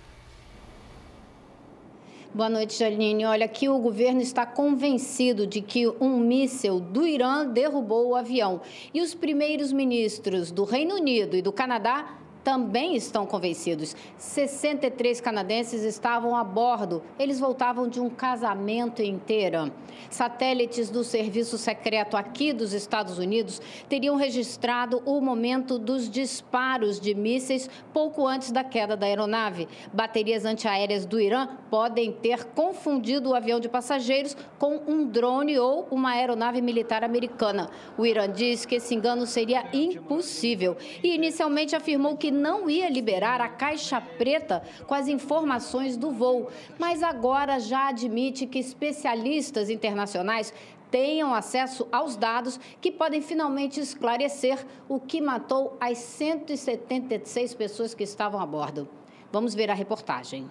Boa 2.34 2.50
noite, 2.50 2.79
Janine. 2.79 3.25
Olha, 3.25 3.46
aqui 3.46 3.70
o 3.70 3.77
governo 3.77 4.22
está 4.22 4.43
convencido 4.43 5.46
de 5.46 5.62
que 5.62 5.88
um 5.88 6.17
míssil 6.17 6.79
do 6.79 7.05
Irã 7.05 7.46
derrubou 7.46 8.08
o 8.08 8.15
avião. 8.15 8.60
E 8.91 9.03
os 9.03 9.13
primeiros 9.13 9.72
ministros 9.72 10.50
do 10.50 10.63
Reino 10.63 10.96
Unido 10.96 11.38
e 11.38 11.43
do 11.43 11.51
Canadá 11.51 12.21
também 12.43 12.95
estão 12.95 13.25
convencidos. 13.25 13.95
63 14.17 15.21
canadenses 15.21 15.83
estavam 15.83 16.36
a 16.36 16.43
bordo. 16.43 17.03
Eles 17.19 17.39
voltavam 17.39 17.88
de 17.88 18.00
um 18.00 18.10
casamento 18.10 19.01
Teherã. 19.19 19.71
Satélites 20.10 20.89
do 20.89 21.03
serviço 21.03 21.57
secreto 21.57 22.17
aqui 22.17 22.53
dos 22.53 22.74
Estados 22.74 23.17
Unidos 23.17 23.62
teriam 23.88 24.15
registrado 24.15 25.01
o 25.05 25.21
momento 25.21 25.77
dos 25.77 26.10
disparos 26.10 27.00
de 27.00 27.13
mísseis 27.13 27.69
pouco 27.93 28.27
antes 28.27 28.51
da 28.51 28.63
queda 28.63 28.98
da 28.98 29.05
aeronave. 29.05 29.67
Baterias 29.93 30.45
antiaéreas 30.45 31.05
do 31.05 31.19
Irã 31.19 31.48
podem 31.69 32.12
ter 32.12 32.45
confundido 32.45 33.29
o 33.29 33.36
avião 33.36 33.60
de 33.60 33.69
passageiros 33.69 34.36
com 34.57 34.81
um 34.88 35.05
drone 35.05 35.57
ou 35.60 35.88
uma 35.91 36.12
aeronave 36.12 36.62
militar 36.62 37.03
americana. 37.03 37.69
O 37.98 38.05
Irã 38.05 38.29
diz 38.29 38.65
que 38.65 38.75
esse 38.75 38.95
engano 38.95 39.25
seria 39.25 39.65
impossível 39.74 40.75
e 41.03 41.15
inicialmente 41.15 41.75
afirmou 41.75 42.17
que 42.17 42.30
não 42.31 42.69
ia 42.69 42.89
liberar 42.89 43.41
a 43.41 43.50
caixa 43.50 44.01
preta 44.01 44.63
com 44.88 44.93
as 44.93 45.07
informações 45.07 45.97
do 45.97 46.11
voo, 46.11 46.50
mas 46.79 47.03
agora 47.03 47.59
já 47.59 47.89
admite 47.89 48.47
que 48.47 48.59
especialistas 48.59 49.69
internacionais 49.69 50.53
tenham 50.89 51.33
acesso 51.33 51.88
aos 51.91 52.15
dados 52.15 52.59
que 52.81 52.91
podem 52.91 53.21
finalmente 53.21 53.79
esclarecer 53.79 54.65
o 54.89 55.00
que 55.00 55.21
matou 55.21 55.77
as 55.79 55.97
176 55.97 57.53
pessoas 57.53 57.93
que 57.93 58.03
estavam 58.03 58.41
a 58.41 58.45
bordo. 58.45 58.88
Vamos 59.31 59.55
ver 59.55 59.71
a 59.71 59.73
reportagem. 59.73 60.50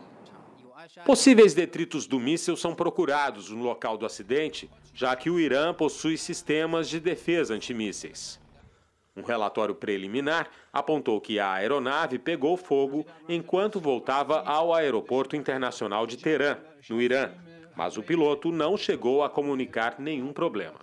Possíveis 1.04 1.52
detritos 1.52 2.06
do 2.06 2.18
míssil 2.18 2.56
são 2.56 2.74
procurados 2.74 3.50
no 3.50 3.62
local 3.62 3.98
do 3.98 4.06
acidente, 4.06 4.70
já 4.94 5.14
que 5.14 5.28
o 5.28 5.38
Irã 5.38 5.74
possui 5.74 6.16
sistemas 6.16 6.88
de 6.88 6.98
defesa 6.98 7.52
antimísseis. 7.52 8.39
Um 9.16 9.22
relatório 9.22 9.74
preliminar 9.74 10.48
apontou 10.72 11.20
que 11.20 11.40
a 11.40 11.52
aeronave 11.54 12.18
pegou 12.18 12.56
fogo 12.56 13.04
enquanto 13.28 13.80
voltava 13.80 14.40
ao 14.42 14.72
Aeroporto 14.72 15.34
Internacional 15.34 16.06
de 16.06 16.16
Teherã, 16.16 16.58
no 16.88 17.02
Irã, 17.02 17.30
mas 17.74 17.96
o 17.96 18.02
piloto 18.02 18.52
não 18.52 18.76
chegou 18.76 19.24
a 19.24 19.28
comunicar 19.30 19.96
nenhum 19.98 20.32
problema. 20.32 20.76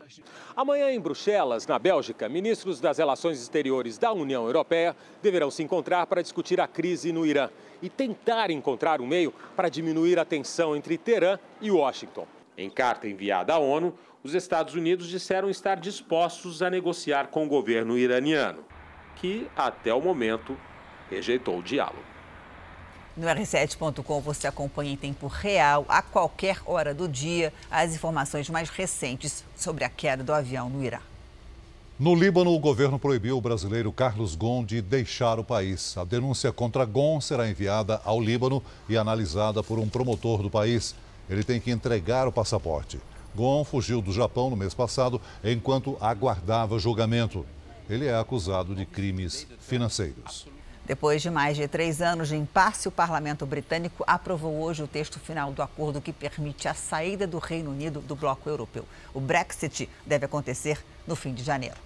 Amanhã, 0.55 0.91
em 0.91 0.99
Bruxelas, 0.99 1.65
na 1.65 1.79
Bélgica, 1.79 2.27
ministros 2.27 2.81
das 2.81 2.97
Relações 2.97 3.41
Exteriores 3.41 3.97
da 3.97 4.11
União 4.11 4.45
Europeia 4.45 4.95
deverão 5.21 5.49
se 5.49 5.63
encontrar 5.63 6.05
para 6.07 6.21
discutir 6.21 6.59
a 6.59 6.67
crise 6.67 7.13
no 7.13 7.25
Irã 7.25 7.49
e 7.81 7.89
tentar 7.89 8.49
encontrar 8.49 8.99
um 8.99 9.07
meio 9.07 9.33
para 9.55 9.69
diminuir 9.69 10.19
a 10.19 10.25
tensão 10.25 10.75
entre 10.75 10.97
Teherã 10.97 11.39
e 11.61 11.71
Washington. 11.71 12.27
Em 12.57 12.69
carta 12.69 13.07
enviada 13.07 13.53
à 13.53 13.59
ONU, 13.59 13.93
os 14.27 14.35
Estados 14.35 14.73
Unidos 14.73 15.07
disseram 15.07 15.49
estar 15.49 15.77
dispostos 15.77 16.61
a 16.61 16.69
negociar 16.69 17.27
com 17.27 17.45
o 17.45 17.47
governo 17.47 17.97
iraniano, 17.97 18.59
que, 19.15 19.47
até 19.55 19.93
o 19.93 20.01
momento, 20.01 20.57
rejeitou 21.09 21.59
o 21.59 21.63
diálogo. 21.63 22.03
No 23.15 23.25
R7.com 23.25 24.19
você 24.19 24.45
acompanha 24.45 24.91
em 24.91 24.97
tempo 24.97 25.27
real, 25.27 25.85
a 25.87 26.01
qualquer 26.01 26.59
hora 26.65 26.93
do 26.93 27.07
dia, 27.07 27.53
as 27.71 27.95
informações 27.95 28.49
mais 28.49 28.69
recentes 28.69 29.45
sobre 29.55 29.85
a 29.85 29.89
queda 29.89 30.25
do 30.25 30.33
avião 30.33 30.69
no 30.69 30.83
Irã. 30.83 30.99
No 31.97 32.13
Líbano, 32.13 32.53
o 32.53 32.59
governo 32.59 32.99
proibiu 32.99 33.37
o 33.37 33.41
brasileiro 33.41 33.93
Carlos 33.93 34.35
Gon 34.35 34.65
de 34.65 34.81
deixar 34.81 35.39
o 35.39 35.43
país. 35.43 35.97
A 35.97 36.03
denúncia 36.03 36.51
contra 36.51 36.83
Gon 36.83 37.21
será 37.21 37.49
enviada 37.49 38.01
ao 38.03 38.19
Líbano 38.19 38.61
e 38.89 38.97
analisada 38.97 39.63
por 39.63 39.79
um 39.79 39.87
promotor 39.87 40.43
do 40.43 40.49
país. 40.49 40.93
Ele 41.29 41.45
tem 41.45 41.61
que 41.61 41.71
entregar 41.71 42.27
o 42.27 42.31
passaporte. 42.31 42.99
Gon 43.37 43.63
fugiu 43.63 44.01
do 44.01 44.11
Japão 44.11 44.49
no 44.49 44.55
mês 44.55 44.73
passado 44.73 45.21
enquanto 45.43 45.95
aguardava 46.01 46.79
julgamento. 46.79 47.45
Ele 47.87 48.07
é 48.07 48.17
acusado 48.17 48.73
de 48.73 48.83
crimes 48.83 49.45
financeiros. 49.59 50.47
Depois 50.87 51.21
de 51.21 51.29
mais 51.29 51.55
de 51.55 51.67
três 51.67 52.01
anos 52.01 52.29
de 52.29 52.35
impasse, 52.35 52.87
o 52.87 52.91
parlamento 52.91 53.45
britânico 53.45 54.03
aprovou 54.07 54.59
hoje 54.59 54.81
o 54.81 54.87
texto 54.87 55.19
final 55.19 55.51
do 55.51 55.61
acordo 55.61 56.01
que 56.01 56.11
permite 56.11 56.67
a 56.67 56.73
saída 56.73 57.27
do 57.27 57.37
Reino 57.37 57.69
Unido 57.69 57.99
do 58.01 58.15
bloco 58.15 58.49
europeu. 58.49 58.85
O 59.13 59.19
Brexit 59.19 59.87
deve 60.03 60.25
acontecer 60.25 60.83
no 61.05 61.15
fim 61.15 61.31
de 61.31 61.43
janeiro. 61.43 61.77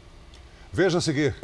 Veja 0.72 1.00
a 1.00 1.02
seguir. 1.02 1.36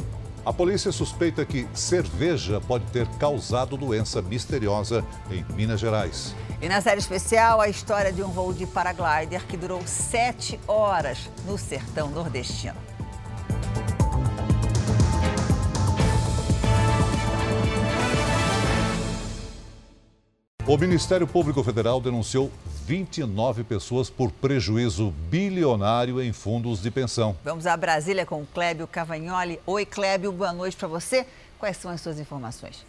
A 0.48 0.52
polícia 0.52 0.90
suspeita 0.90 1.44
que 1.44 1.68
cerveja 1.74 2.58
pode 2.58 2.86
ter 2.86 3.06
causado 3.18 3.76
doença 3.76 4.22
misteriosa 4.22 5.04
em 5.30 5.44
Minas 5.52 5.78
Gerais. 5.78 6.34
E 6.62 6.66
na 6.70 6.80
série 6.80 7.00
especial, 7.00 7.60
a 7.60 7.68
história 7.68 8.10
de 8.10 8.22
um 8.22 8.30
voo 8.30 8.54
de 8.54 8.66
paraglider 8.66 9.44
que 9.46 9.58
durou 9.58 9.82
sete 9.84 10.58
horas 10.66 11.28
no 11.46 11.58
sertão 11.58 12.08
nordestino. 12.08 12.78
O 20.66 20.78
Ministério 20.78 21.26
Público 21.26 21.62
Federal 21.62 22.00
denunciou 22.00 22.50
29 22.88 23.64
pessoas 23.64 24.08
por 24.08 24.32
prejuízo 24.32 25.12
bilionário 25.28 26.22
em 26.22 26.32
fundos 26.32 26.80
de 26.80 26.90
pensão. 26.90 27.36
Vamos 27.44 27.66
a 27.66 27.76
Brasília 27.76 28.24
com 28.24 28.40
o 28.40 28.46
Clébio 28.46 28.86
Cavagnoli. 28.86 29.60
Oi, 29.66 29.84
Clébio, 29.84 30.32
boa 30.32 30.54
noite 30.54 30.74
para 30.74 30.88
você. 30.88 31.26
Quais 31.58 31.76
são 31.76 31.90
as 31.90 32.00
suas 32.00 32.18
informações? 32.18 32.87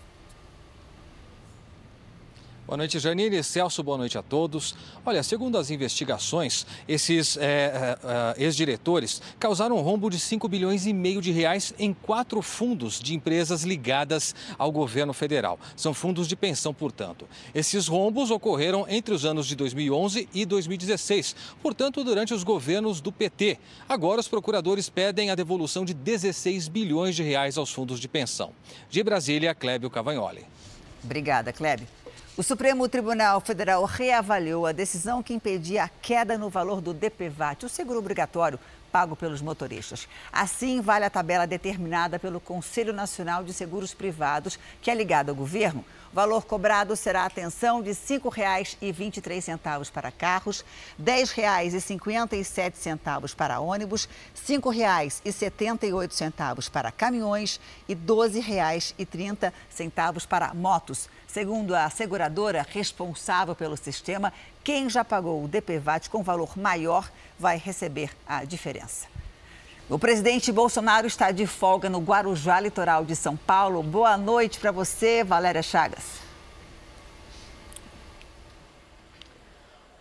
Boa 2.70 2.78
noite, 2.78 3.00
Janine. 3.00 3.44
Celso, 3.44 3.82
boa 3.82 3.98
noite 3.98 4.16
a 4.16 4.22
todos. 4.22 4.76
Olha, 5.04 5.24
segundo 5.24 5.58
as 5.58 5.72
investigações, 5.72 6.68
esses 6.88 7.36
é, 7.36 7.42
é, 7.42 7.98
é 8.38 8.44
ex-diretores 8.44 9.24
causaram 9.40 9.76
um 9.76 9.82
rombo 9.82 10.08
de 10.08 10.20
5 10.20 10.48
bilhões 10.48 10.86
e 10.86 10.94
meio 10.94 11.20
de 11.20 11.32
reais 11.32 11.74
em 11.80 11.96
quatro 11.96 12.44
fundos 12.44 13.00
de 13.00 13.16
empresas 13.16 13.64
ligadas 13.64 14.36
ao 14.56 14.72
governo 14.72 15.14
federal. 15.14 15.60
São 15.76 15.96
fundos 15.96 16.28
de 16.28 16.36
pensão, 16.36 16.72
portanto. 16.72 17.28
Esses 17.56 17.88
rombos 17.88 18.30
ocorreram 18.30 18.86
entre 18.88 19.16
os 19.16 19.26
anos 19.26 19.48
de 19.48 19.56
2011 19.56 20.30
e 20.32 20.46
2016, 20.46 21.36
portanto, 21.64 22.04
durante 22.04 22.36
os 22.36 22.44
governos 22.44 23.02
do 23.02 23.12
PT. 23.12 23.58
Agora, 23.90 24.22
os 24.22 24.28
procuradores 24.28 24.90
pedem 24.90 25.32
a 25.32 25.36
devolução 25.36 25.84
de 25.84 25.96
16 25.96 26.68
bilhões 26.68 27.16
de 27.16 27.24
reais 27.24 27.58
aos 27.58 27.74
fundos 27.74 28.00
de 28.00 28.08
pensão. 28.08 28.52
De 28.92 29.02
Brasília, 29.02 29.56
Clébio 29.56 29.90
Cavagnoli. 29.90 30.46
Obrigada, 31.04 31.52
Clébio. 31.52 31.88
O 32.40 32.42
Supremo 32.42 32.88
Tribunal 32.88 33.42
Federal 33.42 33.84
reavaliou 33.84 34.66
a 34.66 34.72
decisão 34.72 35.22
que 35.22 35.34
impedia 35.34 35.84
a 35.84 35.90
queda 35.90 36.38
no 36.38 36.50
valor 36.50 36.80
do 36.80 36.94
DPVAT, 36.94 37.66
o 37.66 37.70
seguro 37.70 38.00
obrigatório 38.00 38.58
pago 38.90 39.14
pelos 39.14 39.42
motoristas. 39.42 40.08
Assim, 40.32 40.80
vale 40.80 41.04
a 41.04 41.10
tabela 41.10 41.46
determinada 41.46 42.18
pelo 42.18 42.40
Conselho 42.40 42.94
Nacional 42.94 43.44
de 43.44 43.52
Seguros 43.52 43.94
Privados, 43.94 44.58
que 44.82 44.90
é 44.90 44.96
ligado 44.96 45.32
ao 45.32 45.36
governo. 45.36 45.84
O 46.14 46.16
valor 46.16 46.46
cobrado 46.46 46.96
será, 46.96 47.26
atenção, 47.26 47.84
de 47.84 47.90
R$ 47.90 47.96
5,23 47.96 49.92
para 49.92 50.10
carros, 50.10 50.64
R$ 50.98 51.04
10,57 51.04 53.36
para 53.36 53.60
ônibus, 53.60 54.08
R$ 54.48 54.56
5,78 54.56 56.72
para 56.72 56.90
caminhões 56.90 57.60
e 57.88 57.94
R$ 57.94 58.00
12,30 58.08 60.26
para 60.26 60.54
motos. 60.54 61.10
Segundo 61.32 61.76
a 61.76 61.88
seguradora 61.92 62.66
responsável 62.68 63.54
pelo 63.54 63.78
sistema, 63.78 64.34
quem 64.64 64.90
já 64.90 65.06
pagou 65.06 65.44
o 65.44 65.48
DPVAT 65.48 66.10
com 66.10 66.24
valor 66.24 66.58
maior 66.58 67.08
vai 67.38 67.56
receber 67.56 68.10
a 68.28 68.44
diferença. 68.44 69.06
O 69.88 70.00
presidente 70.00 70.52
Bolsonaro 70.52 71.06
está 71.06 71.30
de 71.30 71.46
folga 71.46 71.88
no 71.88 72.00
Guarujá, 72.00 72.60
litoral 72.60 73.06
de 73.06 73.16
São 73.16 73.38
Paulo. 73.38 73.84
Boa 73.84 74.18
noite 74.18 74.60
para 74.60 74.72
você, 74.72 75.24
Valéria 75.24 75.62
Chagas. 75.62 76.29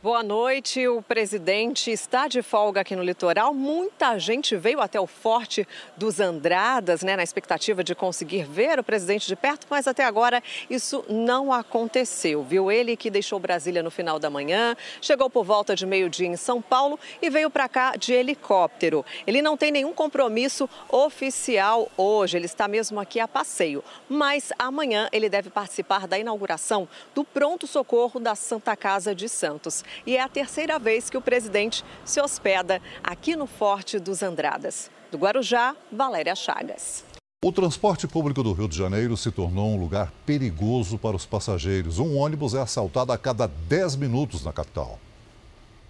Boa 0.00 0.22
noite. 0.22 0.86
O 0.86 1.02
presidente 1.02 1.90
está 1.90 2.28
de 2.28 2.40
folga 2.40 2.82
aqui 2.82 2.94
no 2.94 3.02
litoral. 3.02 3.52
Muita 3.52 4.16
gente 4.16 4.54
veio 4.54 4.80
até 4.80 5.00
o 5.00 5.08
Forte 5.08 5.66
dos 5.96 6.20
Andradas, 6.20 7.02
né, 7.02 7.16
na 7.16 7.24
expectativa 7.24 7.82
de 7.82 7.96
conseguir 7.96 8.44
ver 8.44 8.78
o 8.78 8.84
presidente 8.84 9.26
de 9.26 9.34
perto, 9.34 9.66
mas 9.68 9.88
até 9.88 10.04
agora 10.04 10.40
isso 10.70 11.04
não 11.08 11.52
aconteceu. 11.52 12.44
Viu 12.44 12.70
ele 12.70 12.96
que 12.96 13.10
deixou 13.10 13.40
Brasília 13.40 13.82
no 13.82 13.90
final 13.90 14.20
da 14.20 14.30
manhã, 14.30 14.76
chegou 15.02 15.28
por 15.28 15.44
volta 15.44 15.74
de 15.74 15.84
meio-dia 15.84 16.28
em 16.28 16.36
São 16.36 16.62
Paulo 16.62 16.96
e 17.20 17.28
veio 17.28 17.50
para 17.50 17.68
cá 17.68 17.96
de 17.96 18.12
helicóptero. 18.12 19.04
Ele 19.26 19.42
não 19.42 19.56
tem 19.56 19.72
nenhum 19.72 19.92
compromisso 19.92 20.70
oficial 20.88 21.90
hoje, 21.96 22.36
ele 22.36 22.46
está 22.46 22.68
mesmo 22.68 23.00
aqui 23.00 23.18
a 23.18 23.26
passeio, 23.26 23.82
mas 24.08 24.52
amanhã 24.56 25.08
ele 25.10 25.28
deve 25.28 25.50
participar 25.50 26.06
da 26.06 26.16
inauguração 26.16 26.88
do 27.16 27.24
pronto 27.24 27.66
socorro 27.66 28.20
da 28.20 28.36
Santa 28.36 28.76
Casa 28.76 29.12
de 29.12 29.28
Santos 29.28 29.88
e 30.06 30.16
é 30.16 30.20
a 30.20 30.28
terceira 30.28 30.78
vez 30.78 31.08
que 31.10 31.16
o 31.16 31.22
presidente 31.22 31.84
se 32.04 32.20
hospeda 32.20 32.80
aqui 33.02 33.36
no 33.36 33.46
Forte 33.46 33.98
dos 33.98 34.22
Andradas. 34.22 34.90
Do 35.10 35.18
Guarujá, 35.18 35.76
Valéria 35.90 36.34
Chagas. 36.34 37.04
O 37.44 37.52
transporte 37.52 38.08
público 38.08 38.42
do 38.42 38.52
Rio 38.52 38.68
de 38.68 38.76
Janeiro 38.76 39.16
se 39.16 39.30
tornou 39.30 39.70
um 39.70 39.80
lugar 39.80 40.12
perigoso 40.26 40.98
para 40.98 41.14
os 41.14 41.24
passageiros. 41.24 42.00
Um 42.00 42.16
ônibus 42.16 42.52
é 42.52 42.60
assaltado 42.60 43.12
a 43.12 43.16
cada 43.16 43.46
10 43.46 43.94
minutos 43.94 44.44
na 44.44 44.52
capital. 44.52 44.98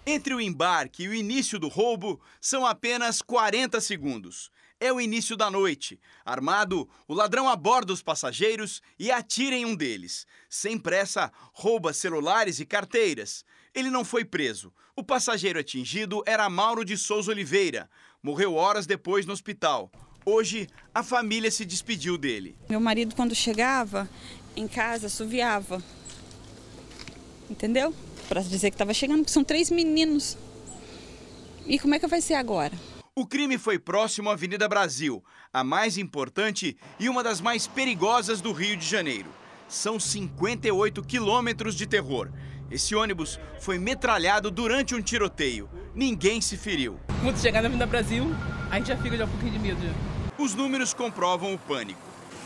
Entre 0.07 0.35
o 0.35 0.41
embarque 0.41 1.05
e 1.05 1.09
o 1.09 1.15
início 1.15 1.59
do 1.59 1.69
roubo 1.69 2.21
são 2.41 2.67
apenas 2.67 3.23
40 3.23 3.81
segundos. 3.81 4.51
É 4.81 4.93
o 4.93 5.01
início 5.01 5.37
da 5.37 5.51
noite. 5.51 5.99
Armado, 6.25 6.89
o 7.09 7.15
ladrão 7.15 7.49
aborda 7.49 7.93
os 7.93 8.03
passageiros 8.03 8.81
e 8.99 9.11
atira 9.11 9.57
em 9.57 9.67
um 9.67 9.75
deles. 9.75 10.27
Sem 10.49 10.79
pressa, 10.79 11.33
rouba 11.53 11.93
celulares 11.93 12.61
e 12.61 12.67
carteiras. 12.67 13.45
Ele 13.79 13.91
não 13.91 14.05
foi 14.05 14.25
preso. 14.25 14.73
O 14.97 15.05
passageiro 15.05 15.57
atingido 15.57 16.21
era 16.27 16.51
Mauro 16.51 16.85
de 16.85 16.99
Souza 16.99 17.31
Oliveira. 17.31 17.89
Morreu 18.21 18.55
horas 18.57 18.89
depois 18.89 19.25
no 19.25 19.33
hospital. 19.33 19.89
Hoje, 20.27 20.67
a 20.93 21.05
família 21.05 21.49
se 21.49 21.65
despediu 21.65 22.19
dele. 22.19 22.59
Meu 22.69 22.81
marido, 22.81 23.15
quando 23.15 23.37
chegava 23.37 24.11
em 24.57 24.67
casa, 24.67 25.07
assoviava. 25.07 25.81
Entendeu? 27.49 27.95
Para 28.29 28.41
dizer 28.41 28.71
que 28.71 28.75
estava 28.75 28.93
chegando, 28.93 29.19
porque 29.19 29.31
são 29.31 29.45
três 29.45 29.71
meninos. 29.71 30.37
E 31.65 31.79
como 31.79 31.95
é 31.95 32.01
que 32.01 32.07
vai 32.09 32.21
ser 32.21 32.35
agora? 32.35 32.77
O 33.15 33.25
crime 33.25 33.59
foi 33.59 33.79
próximo 33.79 34.29
à 34.29 34.33
Avenida 34.33 34.69
Brasil, 34.69 35.23
a 35.53 35.63
mais 35.63 35.97
importante 35.97 36.77
e 36.99 37.09
uma 37.09 37.23
das 37.23 37.41
mais 37.41 37.69
perigosas 37.69 38.41
do 38.41 38.51
Rio 38.51 38.77
de 38.77 38.85
Janeiro. 38.85 39.31
São 39.69 40.01
58 40.01 41.01
quilômetros 41.05 41.77
de 41.77 41.87
terror. 41.87 42.29
Esse 42.71 42.95
ônibus 42.95 43.41
foi 43.59 43.79
metralhado 43.79 44.51
durante 44.51 44.95
um 44.95 45.01
tiroteio. 45.01 45.69
Ninguém 45.95 46.41
se 46.41 46.57
feriu. 46.57 47.01
Quando 47.23 47.39
chegar 47.39 47.63
na 47.63 47.69
Avenida 47.69 47.87
Brasil, 47.87 48.27
a 48.71 48.77
gente 48.77 48.89
já 48.89 48.97
fica 48.97 49.17
de 49.17 49.23
um 49.23 49.29
pouquinho 49.29 49.53
de 49.53 49.59
medo. 49.59 49.81
Os 50.37 50.55
números 50.55 50.93
comprovam 50.93 51.55
o 51.55 51.59
pânico. 51.59 52.01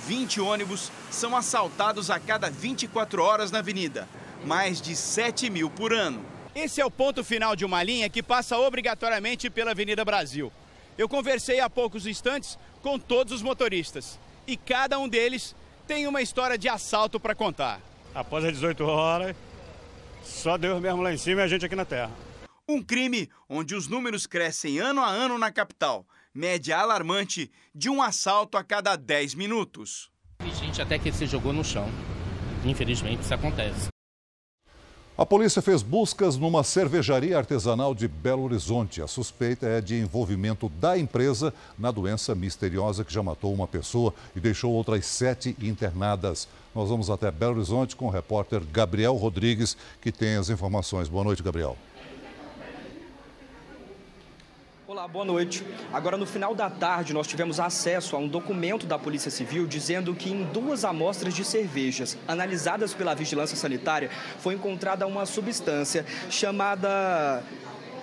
20 0.06 0.40
ônibus 0.40 0.90
são 1.10 1.36
assaltados 1.36 2.08
a 2.10 2.20
cada 2.20 2.48
24 2.48 3.22
horas 3.22 3.50
na 3.50 3.58
avenida. 3.58 4.08
Mais 4.44 4.80
de 4.80 4.94
7 4.94 5.50
mil 5.50 5.68
por 5.68 5.92
ano. 5.92 6.24
Esse 6.54 6.80
é 6.80 6.84
o 6.84 6.90
ponto 6.90 7.24
final 7.24 7.56
de 7.56 7.64
uma 7.64 7.82
linha 7.82 8.08
que 8.08 8.22
passa 8.22 8.58
obrigatoriamente 8.58 9.50
pela 9.50 9.70
Avenida 9.70 10.04
Brasil. 10.04 10.52
Eu 10.98 11.08
conversei 11.08 11.60
há 11.60 11.70
poucos 11.70 12.06
instantes 12.06 12.58
com 12.82 12.98
todos 12.98 13.32
os 13.32 13.42
motoristas 13.42 14.18
e 14.46 14.56
cada 14.56 14.98
um 14.98 15.08
deles 15.08 15.54
tem 15.86 16.06
uma 16.06 16.20
história 16.20 16.58
de 16.58 16.68
assalto 16.68 17.18
para 17.18 17.34
contar. 17.34 17.80
Após 18.14 18.44
as 18.44 18.52
18 18.52 18.84
horas, 18.84 19.34
só 20.22 20.56
Deus 20.56 20.80
mesmo 20.80 21.02
lá 21.02 21.12
em 21.12 21.16
cima 21.16 21.40
e 21.40 21.44
a 21.44 21.48
gente 21.48 21.64
aqui 21.64 21.76
na 21.76 21.84
terra. 21.84 22.10
Um 22.68 22.82
crime 22.82 23.28
onde 23.48 23.74
os 23.74 23.88
números 23.88 24.26
crescem 24.26 24.78
ano 24.78 25.00
a 25.00 25.08
ano 25.08 25.38
na 25.38 25.50
capital. 25.50 26.06
Média 26.34 26.78
alarmante 26.78 27.50
de 27.74 27.90
um 27.90 28.00
assalto 28.00 28.56
a 28.56 28.64
cada 28.64 28.96
10 28.96 29.34
minutos. 29.34 30.10
Tem 30.38 30.54
gente 30.54 30.80
até 30.80 30.98
que 30.98 31.12
se 31.12 31.26
jogou 31.26 31.52
no 31.52 31.64
chão. 31.64 31.88
Infelizmente, 32.64 33.22
isso 33.22 33.34
acontece. 33.34 33.91
A 35.22 35.24
polícia 35.24 35.62
fez 35.62 35.84
buscas 35.84 36.36
numa 36.36 36.64
cervejaria 36.64 37.38
artesanal 37.38 37.94
de 37.94 38.08
Belo 38.08 38.42
Horizonte. 38.42 39.00
A 39.00 39.06
suspeita 39.06 39.68
é 39.68 39.80
de 39.80 39.94
envolvimento 39.94 40.68
da 40.68 40.98
empresa 40.98 41.54
na 41.78 41.92
doença 41.92 42.34
misteriosa 42.34 43.04
que 43.04 43.14
já 43.14 43.22
matou 43.22 43.54
uma 43.54 43.68
pessoa 43.68 44.12
e 44.34 44.40
deixou 44.40 44.72
outras 44.72 45.06
sete 45.06 45.54
internadas. 45.62 46.48
Nós 46.74 46.88
vamos 46.88 47.08
até 47.08 47.30
Belo 47.30 47.58
Horizonte 47.58 47.94
com 47.94 48.06
o 48.06 48.10
repórter 48.10 48.62
Gabriel 48.72 49.14
Rodrigues, 49.14 49.76
que 50.00 50.10
tem 50.10 50.34
as 50.34 50.50
informações. 50.50 51.06
Boa 51.06 51.22
noite, 51.22 51.40
Gabriel. 51.40 51.76
Olá, 55.02 55.08
boa 55.08 55.24
noite. 55.24 55.66
Agora, 55.92 56.16
no 56.16 56.24
final 56.24 56.54
da 56.54 56.70
tarde, 56.70 57.12
nós 57.12 57.26
tivemos 57.26 57.58
acesso 57.58 58.14
a 58.14 58.20
um 58.20 58.28
documento 58.28 58.86
da 58.86 58.96
Polícia 58.96 59.32
Civil 59.32 59.66
dizendo 59.66 60.14
que 60.14 60.30
em 60.30 60.44
duas 60.44 60.84
amostras 60.84 61.34
de 61.34 61.44
cervejas 61.44 62.16
analisadas 62.28 62.94
pela 62.94 63.12
Vigilância 63.12 63.56
Sanitária 63.56 64.10
foi 64.38 64.54
encontrada 64.54 65.04
uma 65.04 65.26
substância 65.26 66.06
chamada 66.30 67.42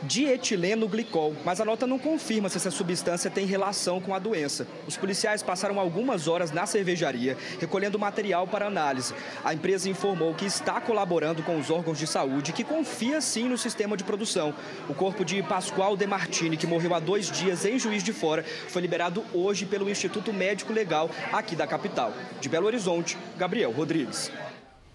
dietileno 0.04 0.88
glicol, 0.88 1.36
mas 1.44 1.60
a 1.60 1.66
nota 1.66 1.86
não 1.86 2.00
confirma 2.00 2.50
se 2.50 2.58
essa 2.58 2.72
substância 2.72 3.30
tem 3.30 3.46
relação 3.46 4.00
com 4.00 4.14
a 4.14 4.20
doença. 4.20 4.68
Os 4.88 4.98
policiais 4.98 5.44
passaram 5.44 5.80
algumas 5.80 6.28
horas 6.28 6.52
na 6.52 6.66
cervejaria 6.66 7.38
recolhendo 7.60 8.00
material 8.00 8.48
para 8.48 8.68
análise. 8.68 9.14
A 9.44 9.54
empresa 9.54 9.90
informou 9.90 10.34
que 10.34 10.46
está 10.46 10.80
colaborando 10.80 11.44
com 11.44 11.58
os 11.58 11.70
órgãos 11.70 11.98
de 11.98 12.08
saúde 12.08 12.54
que 12.54 12.64
confia 12.64 13.22
sim 13.22 13.48
no 13.48 13.58
sistema 13.58 13.96
de 13.98 14.04
produção. 14.04 14.54
O 14.88 14.94
corpo 14.94 15.24
de 15.26 15.42
Pascoal 15.44 15.96
De 15.96 16.08
Martini, 16.08 16.58
que 16.58 16.68
morreu 16.68 16.94
há 16.94 17.00
dois 17.00 17.30
dias 17.30 17.66
em 17.66 17.78
Juiz 17.78 18.04
de 18.04 18.14
Fora, 18.14 18.44
foi 18.44 18.82
liberado 18.82 19.24
hoje 19.34 19.66
pelo 19.66 19.90
Instituto 19.90 20.34
Médico 20.34 20.74
Legal 20.74 21.10
aqui 21.32 21.56
da 21.56 21.68
capital. 21.68 22.14
De 22.40 22.50
Belo 22.50 22.68
Horizonte, 22.68 23.18
Gabriel 23.38 23.72
Rodrigues. 23.72 24.32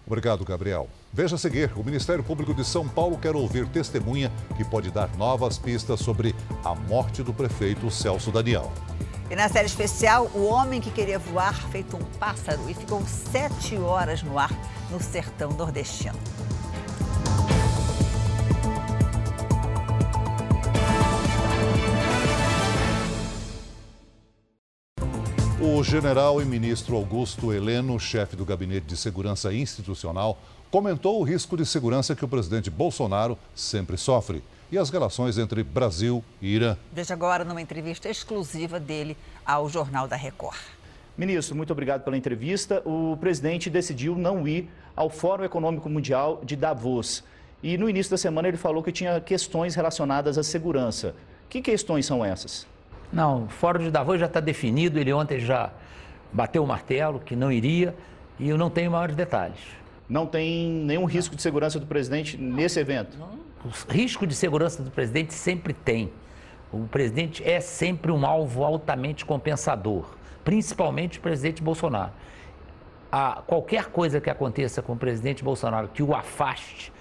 Obrigado, 0.05 0.45
Gabriel. 0.45 0.87
Veja 1.15 1.35
a 1.35 1.39
seguir: 1.39 1.71
o 1.77 1.83
Ministério 1.83 2.21
Público 2.21 2.53
de 2.53 2.65
São 2.65 2.89
Paulo 2.89 3.17
quer 3.17 3.37
ouvir 3.37 3.65
testemunha 3.69 4.29
que 4.57 4.65
pode 4.65 4.91
dar 4.91 5.09
novas 5.15 5.57
pistas 5.57 6.01
sobre 6.01 6.35
a 6.61 6.75
morte 6.75 7.23
do 7.23 7.33
prefeito 7.33 7.89
Celso 7.89 8.33
Daniel. 8.33 8.69
E 9.31 9.35
na 9.35 9.47
série 9.47 9.65
especial, 9.65 10.29
o 10.35 10.43
homem 10.43 10.81
que 10.81 10.91
queria 10.91 11.17
voar 11.17 11.55
feito 11.69 11.95
um 11.95 12.03
pássaro 12.19 12.69
e 12.69 12.73
ficou 12.73 13.01
sete 13.07 13.77
horas 13.77 14.21
no 14.23 14.37
ar 14.37 14.51
no 14.91 15.01
sertão 15.01 15.51
nordestino. 15.51 16.19
O 25.61 25.81
general 25.81 26.41
e 26.41 26.45
ministro 26.45 26.97
Augusto 26.97 27.53
Heleno, 27.53 27.97
chefe 27.99 28.35
do 28.35 28.45
Gabinete 28.45 28.85
de 28.85 28.97
Segurança 28.97 29.51
Institucional, 29.53 30.37
comentou 30.75 31.21
o 31.21 31.23
risco 31.23 31.55
de 31.55 31.65
segurança 31.65 32.13
que 32.17 32.25
o 32.25 32.27
presidente 32.27 32.69
Bolsonaro 32.69 33.37
sempre 33.55 33.95
sofre 33.95 34.43
e 34.69 34.77
as 34.77 34.89
relações 34.89 35.37
entre 35.37 35.63
Brasil 35.63 36.21
e 36.41 36.53
Irã. 36.53 36.75
Veja 36.91 37.13
agora 37.13 37.45
numa 37.45 37.61
entrevista 37.61 38.09
exclusiva 38.09 38.77
dele 38.77 39.15
ao 39.45 39.69
Jornal 39.69 40.05
da 40.05 40.17
Record. 40.17 40.57
Ministro, 41.17 41.55
muito 41.55 41.71
obrigado 41.71 42.03
pela 42.03 42.17
entrevista. 42.17 42.81
O 42.85 43.15
presidente 43.15 43.69
decidiu 43.69 44.17
não 44.17 44.45
ir 44.45 44.67
ao 44.97 45.09
Fórum 45.09 45.45
Econômico 45.45 45.89
Mundial 45.89 46.41
de 46.43 46.57
Davos. 46.57 47.23
E 47.63 47.77
no 47.77 47.89
início 47.89 48.11
da 48.11 48.17
semana 48.17 48.49
ele 48.49 48.57
falou 48.57 48.83
que 48.83 48.91
tinha 48.91 49.21
questões 49.21 49.75
relacionadas 49.75 50.37
à 50.37 50.43
segurança. 50.43 51.15
Que 51.47 51.61
questões 51.61 52.05
são 52.05 52.25
essas? 52.25 52.67
Não, 53.13 53.45
o 53.45 53.47
Fórum 53.47 53.85
de 53.85 53.91
Davos 53.91 54.19
já 54.19 54.25
está 54.25 54.41
definido, 54.41 54.99
ele 54.99 55.13
ontem 55.13 55.39
já 55.39 55.71
bateu 56.33 56.61
o 56.61 56.67
martelo 56.67 57.21
que 57.21 57.33
não 57.33 57.49
iria 57.49 57.95
e 58.37 58.49
eu 58.49 58.57
não 58.57 58.69
tenho 58.69 58.91
maiores 58.91 59.15
detalhes. 59.15 59.84
Não 60.07 60.25
tem 60.27 60.69
nenhum 60.69 61.05
risco 61.05 61.35
de 61.35 61.41
segurança 61.41 61.79
do 61.79 61.87
presidente 61.87 62.37
nesse 62.37 62.79
evento? 62.79 63.17
O 63.63 63.91
risco 63.91 64.27
de 64.27 64.35
segurança 64.35 64.83
do 64.83 64.91
presidente 64.91 65.33
sempre 65.33 65.73
tem. 65.73 66.11
O 66.71 66.87
presidente 66.87 67.43
é 67.43 67.59
sempre 67.59 68.11
um 68.11 68.25
alvo 68.25 68.63
altamente 68.63 69.25
compensador, 69.25 70.15
principalmente 70.43 71.17
o 71.17 71.21
presidente 71.21 71.63
Bolsonaro. 71.63 72.11
A, 73.11 73.41
qualquer 73.47 73.85
coisa 73.85 74.21
que 74.21 74.29
aconteça 74.29 74.81
com 74.81 74.93
o 74.93 74.97
presidente 74.97 75.43
Bolsonaro 75.43 75.87
que 75.87 76.03
o 76.03 76.13
afaste 76.13 76.91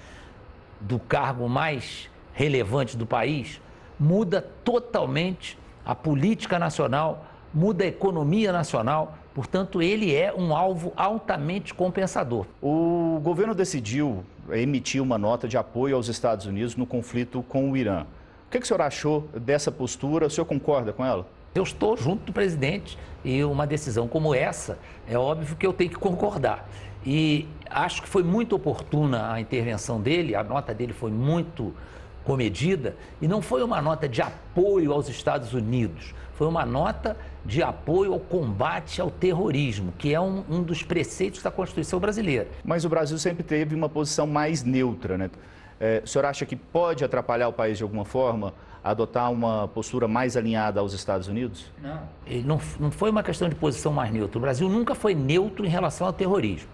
do 0.81 0.99
cargo 0.99 1.49
mais 1.49 2.09
relevante 2.33 2.97
do 2.97 3.07
país 3.07 3.61
muda 3.99 4.40
totalmente 4.64 5.59
a 5.85 5.95
política 5.95 6.59
nacional, 6.59 7.27
muda 7.53 7.85
a 7.85 7.87
economia 7.87 8.53
nacional, 8.53 9.19
portanto, 9.35 9.83
ele 9.83 10.14
é 10.14 10.33
um 10.33 10.55
alvo 10.55 10.92
altamente 10.97 11.75
compensador. 11.75 12.47
O 12.62 13.20
governo 13.23 13.55
decidiu 13.55 14.25
emitir 14.51 15.03
uma 15.03 15.18
nota 15.18 15.49
de 15.49 15.59
apoio 15.59 15.97
aos 15.97 16.09
Estados 16.09 16.47
Unidos 16.47 16.77
no 16.77 16.87
conflito 16.87 17.42
com 17.49 17.70
o 17.70 17.77
Irã. 17.77 18.07
O 18.47 18.51
que, 18.51 18.59
que 18.59 18.64
o 18.64 18.66
senhor 18.66 18.81
achou 18.83 19.29
dessa 19.35 19.73
postura? 19.73 20.27
O 20.27 20.31
senhor 20.31 20.47
concorda 20.47 20.92
com 20.92 21.05
ela? 21.05 21.27
Eu 21.55 21.62
estou 21.62 21.97
junto 21.97 22.25
do 22.27 22.33
presidente 22.33 22.99
e 23.25 23.42
uma 23.44 23.66
decisão 23.66 24.07
como 24.07 24.35
essa, 24.35 24.79
é 25.09 25.18
óbvio 25.18 25.57
que 25.57 25.66
eu 25.66 25.73
tenho 25.73 25.90
que 25.90 25.97
concordar. 25.97 26.68
E 27.07 27.47
acho 27.68 28.03
que 28.03 28.09
foi 28.09 28.23
muito 28.23 28.57
oportuna 28.57 29.33
a 29.33 29.40
intervenção 29.40 30.01
dele, 30.01 30.35
a 30.35 30.42
nota 30.42 30.73
dele 30.73 30.92
foi 30.92 31.11
muito 31.11 31.75
comedida 32.24 32.96
e 33.20 33.28
não 33.28 33.42
foi 33.42 33.62
uma 33.62 33.80
nota 33.80 34.08
de 34.08 34.22
apoio 34.22 34.92
aos 34.92 35.08
Estados 35.08 35.52
Unidos, 35.52 36.14
foi 36.34 36.46
uma 36.46 36.64
nota 36.64 37.16
de 37.44 37.62
apoio 37.62 38.12
ao 38.12 38.20
combate 38.20 39.00
ao 39.00 39.10
terrorismo, 39.10 39.92
que 39.98 40.12
é 40.12 40.20
um, 40.20 40.42
um, 40.48 40.62
dos 40.62 40.82
preceitos 40.82 41.42
da 41.42 41.50
Constituição 41.50 42.00
brasileira. 42.00 42.48
Mas 42.64 42.84
o 42.84 42.88
Brasil 42.88 43.18
sempre 43.18 43.42
teve 43.42 43.74
uma 43.74 43.88
posição 43.88 44.26
mais 44.26 44.64
neutra, 44.64 45.18
né? 45.18 45.30
É, 45.78 46.00
o 46.04 46.06
senhor 46.06 46.24
acha 46.24 46.46
que 46.46 46.56
pode 46.56 47.04
atrapalhar 47.04 47.48
o 47.48 47.52
país 47.52 47.76
de 47.76 47.82
alguma 47.82 48.04
forma 48.04 48.54
adotar 48.82 49.32
uma 49.32 49.66
postura 49.68 50.06
mais 50.06 50.37
alinhada 50.37 50.78
aos 50.78 50.92
Estados 50.92 51.26
Unidos? 51.26 51.72
Não. 51.82 52.00
não, 52.44 52.60
não 52.78 52.90
foi 52.90 53.10
uma 53.10 53.22
questão 53.22 53.48
de 53.48 53.54
posição 53.54 53.92
mais 53.92 54.12
neutra. 54.12 54.38
O 54.38 54.40
Brasil 54.40 54.68
nunca 54.68 54.94
foi 54.94 55.14
neutro 55.14 55.64
em 55.64 55.68
relação 55.68 56.06
ao 56.06 56.12
terrorismo. 56.12 56.68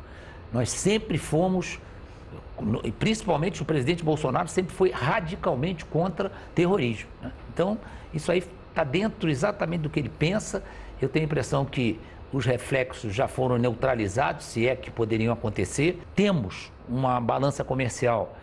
Nós 0.53 0.71
sempre 0.71 1.17
fomos, 1.17 1.79
principalmente 2.99 3.63
o 3.63 3.65
presidente 3.65 4.05
Bolsonaro, 4.05 4.49
sempre 4.49 4.75
foi 4.75 4.91
radicalmente 4.91 5.85
contra 5.85 6.31
terrorismo. 6.55 7.09
Né? 7.23 7.33
Então, 7.53 7.79
isso 8.13 8.31
aí 8.31 8.45
está 8.69 8.85
dentro 8.85 9.29
exatamente 9.29 9.83
do 9.83 9.91
que 9.91 9.99
ele 9.99 10.09
pensa. 10.09 10.63
Eu 11.01 11.09
tenho 11.09 11.25
a 11.25 11.27
impressão 11.27 11.65
que 11.65 11.99
os 12.33 12.47
reflexos 12.47 13.15
já 13.15 13.27
foram 13.27 13.59
neutralizados, 13.59 14.47
se 14.47 14.67
é 14.69 14.77
que 14.77 14.91
poderiam 14.91 15.33
acontecer. 15.33 16.01
Temos 16.15 16.71
uma 16.89 17.21
balança 17.21 17.65
comercial 17.65 18.37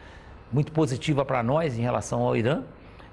muito 0.52 0.72
positiva 0.72 1.24
para 1.24 1.42
nós 1.42 1.78
em 1.78 1.82
relação 1.82 2.22
ao 2.22 2.36
Irã. 2.36 2.64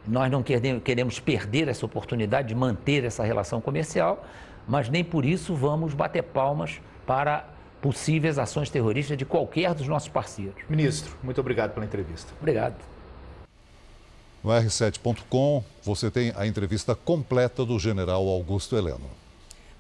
Nós 0.07 0.31
não 0.31 0.43
queremos 0.43 1.19
perder 1.21 1.69
essa 1.69 1.87
oportunidade 1.87 2.49
de 2.49 2.55
manter 2.55 3.05
essa 3.05 3.25
relação 3.25 3.61
comercial, 3.61 4.25
mas 4.69 4.89
nem 4.89 5.03
por 5.03 5.25
isso 5.25 5.55
vamos 5.55 5.95
bater 5.95 6.23
palmas 6.23 6.81
para 7.07 7.45
possíveis 7.85 8.39
ações 8.39 8.71
terroristas 8.71 9.19
de 9.19 9.27
qualquer 9.27 9.75
dos 9.75 9.87
nossos 9.87 10.09
parceiros. 10.09 10.55
Ministro, 10.71 11.15
muito 11.23 11.39
obrigado 11.39 11.75
pela 11.75 11.85
entrevista. 11.85 12.33
Obrigado. 12.41 12.77
No 14.43 14.49
R7.com 14.49 15.63
você 15.83 16.11
tem 16.11 16.33
a 16.35 16.47
entrevista 16.47 16.95
completa 16.95 17.63
do 17.63 17.79
general 17.79 18.27
Augusto 18.27 18.75
Heleno. 18.75 19.11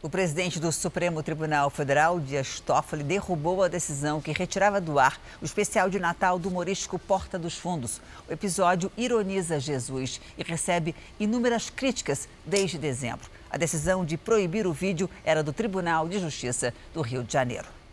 O 0.03 0.11
presidente 0.11 0.61
do 0.61 0.71
Supremo 0.71 1.23
Tribunal 1.23 1.71
Federal, 1.71 2.21
Dias 2.21 2.61
Toffoli, 2.61 3.03
derrubou 3.03 3.63
a 3.63 3.69
decisão 3.69 4.21
que 4.21 4.33
retirava 4.33 4.83
do 4.83 4.99
ar 4.99 5.19
o 5.41 5.45
especial 5.47 5.89
de 5.89 5.99
Natal 5.99 6.39
do 6.39 6.51
humorístico 6.51 6.99
Porta 6.99 7.39
dos 7.39 7.57
Fundos. 7.57 8.03
O 8.29 8.33
episódio 8.35 8.93
ironiza 8.99 9.59
Jesus 9.59 10.21
e 10.37 10.43
recebe 10.43 10.95
inúmeras 11.19 11.71
críticas 11.71 12.29
desde 12.45 12.77
dezembro. 12.77 13.31
A 13.49 13.57
decisão 13.57 14.05
de 14.05 14.19
proibir 14.19 14.67
o 14.67 14.75
vídeo 14.75 15.09
era 15.25 15.43
do 15.43 15.55
Tribunal 15.55 16.07
de 16.07 16.19
Justiça 16.19 16.75
do 16.93 17.01
Rio 17.01 17.25
de 17.25 17.33
Janeiro. 17.33 17.84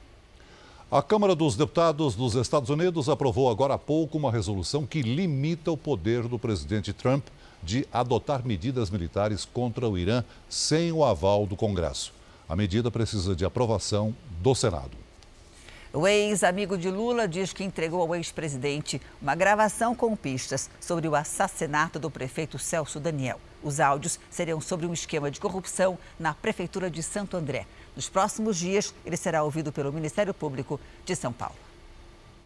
A 0.92 1.02
Câmara 1.02 1.34
dos 1.34 1.56
Deputados 1.56 2.16
dos 2.16 2.36
Estados 2.36 2.70
Unidos 2.70 3.08
aprovou 3.08 3.50
agora 3.50 3.76
há 3.76 3.78
pouco 3.78 4.18
uma 4.18 4.30
resolução 4.30 4.86
que 4.86 5.02
limita 5.02 5.72
o 5.72 5.78
poder 5.78 6.24
do 6.28 6.38
presidente 6.38 6.92
Trump 6.92 7.28
de 7.64 7.88
adotar 7.94 8.46
medidas 8.46 8.90
militares 8.90 9.46
contra 9.46 9.88
o 9.88 9.98
Irã 9.98 10.22
sem 10.50 10.92
o 10.92 11.06
aval 11.06 11.46
do 11.46 11.56
Congresso. 11.56 12.14
A 12.50 12.58
medida 12.58 12.92
precisa 12.92 13.34
de 13.34 13.46
aprovação 13.46 14.14
do 14.42 14.54
Senado. 14.54 14.98
O 15.94 16.06
ex-amigo 16.06 16.78
de 16.78 16.90
Lula 16.90 17.26
diz 17.26 17.54
que 17.54 17.64
entregou 17.64 18.02
ao 18.02 18.14
ex-presidente 18.14 19.02
uma 19.22 19.34
gravação 19.34 19.96
com 19.96 20.14
pistas 20.14 20.70
sobre 20.82 21.08
o 21.08 21.16
assassinato 21.16 22.00
do 22.00 22.12
prefeito 22.12 22.60
Celso 22.60 23.00
Daniel. 23.00 23.40
Os 23.64 23.80
áudios 23.80 24.20
seriam 24.30 24.60
sobre 24.60 24.86
um 24.86 24.94
esquema 24.94 25.30
de 25.30 25.40
corrupção 25.40 25.98
na 26.20 26.34
prefeitura 26.34 26.90
de 26.90 27.04
Santo 27.04 27.38
André. 27.38 27.66
Nos 27.96 28.10
próximos 28.10 28.58
dias, 28.58 28.94
ele 29.06 29.18
será 29.18 29.44
ouvido 29.44 29.72
pelo 29.72 29.92
Ministério 29.92 30.34
Público 30.34 30.80
de 31.06 31.16
São 31.16 31.34
Paulo. 31.34 31.56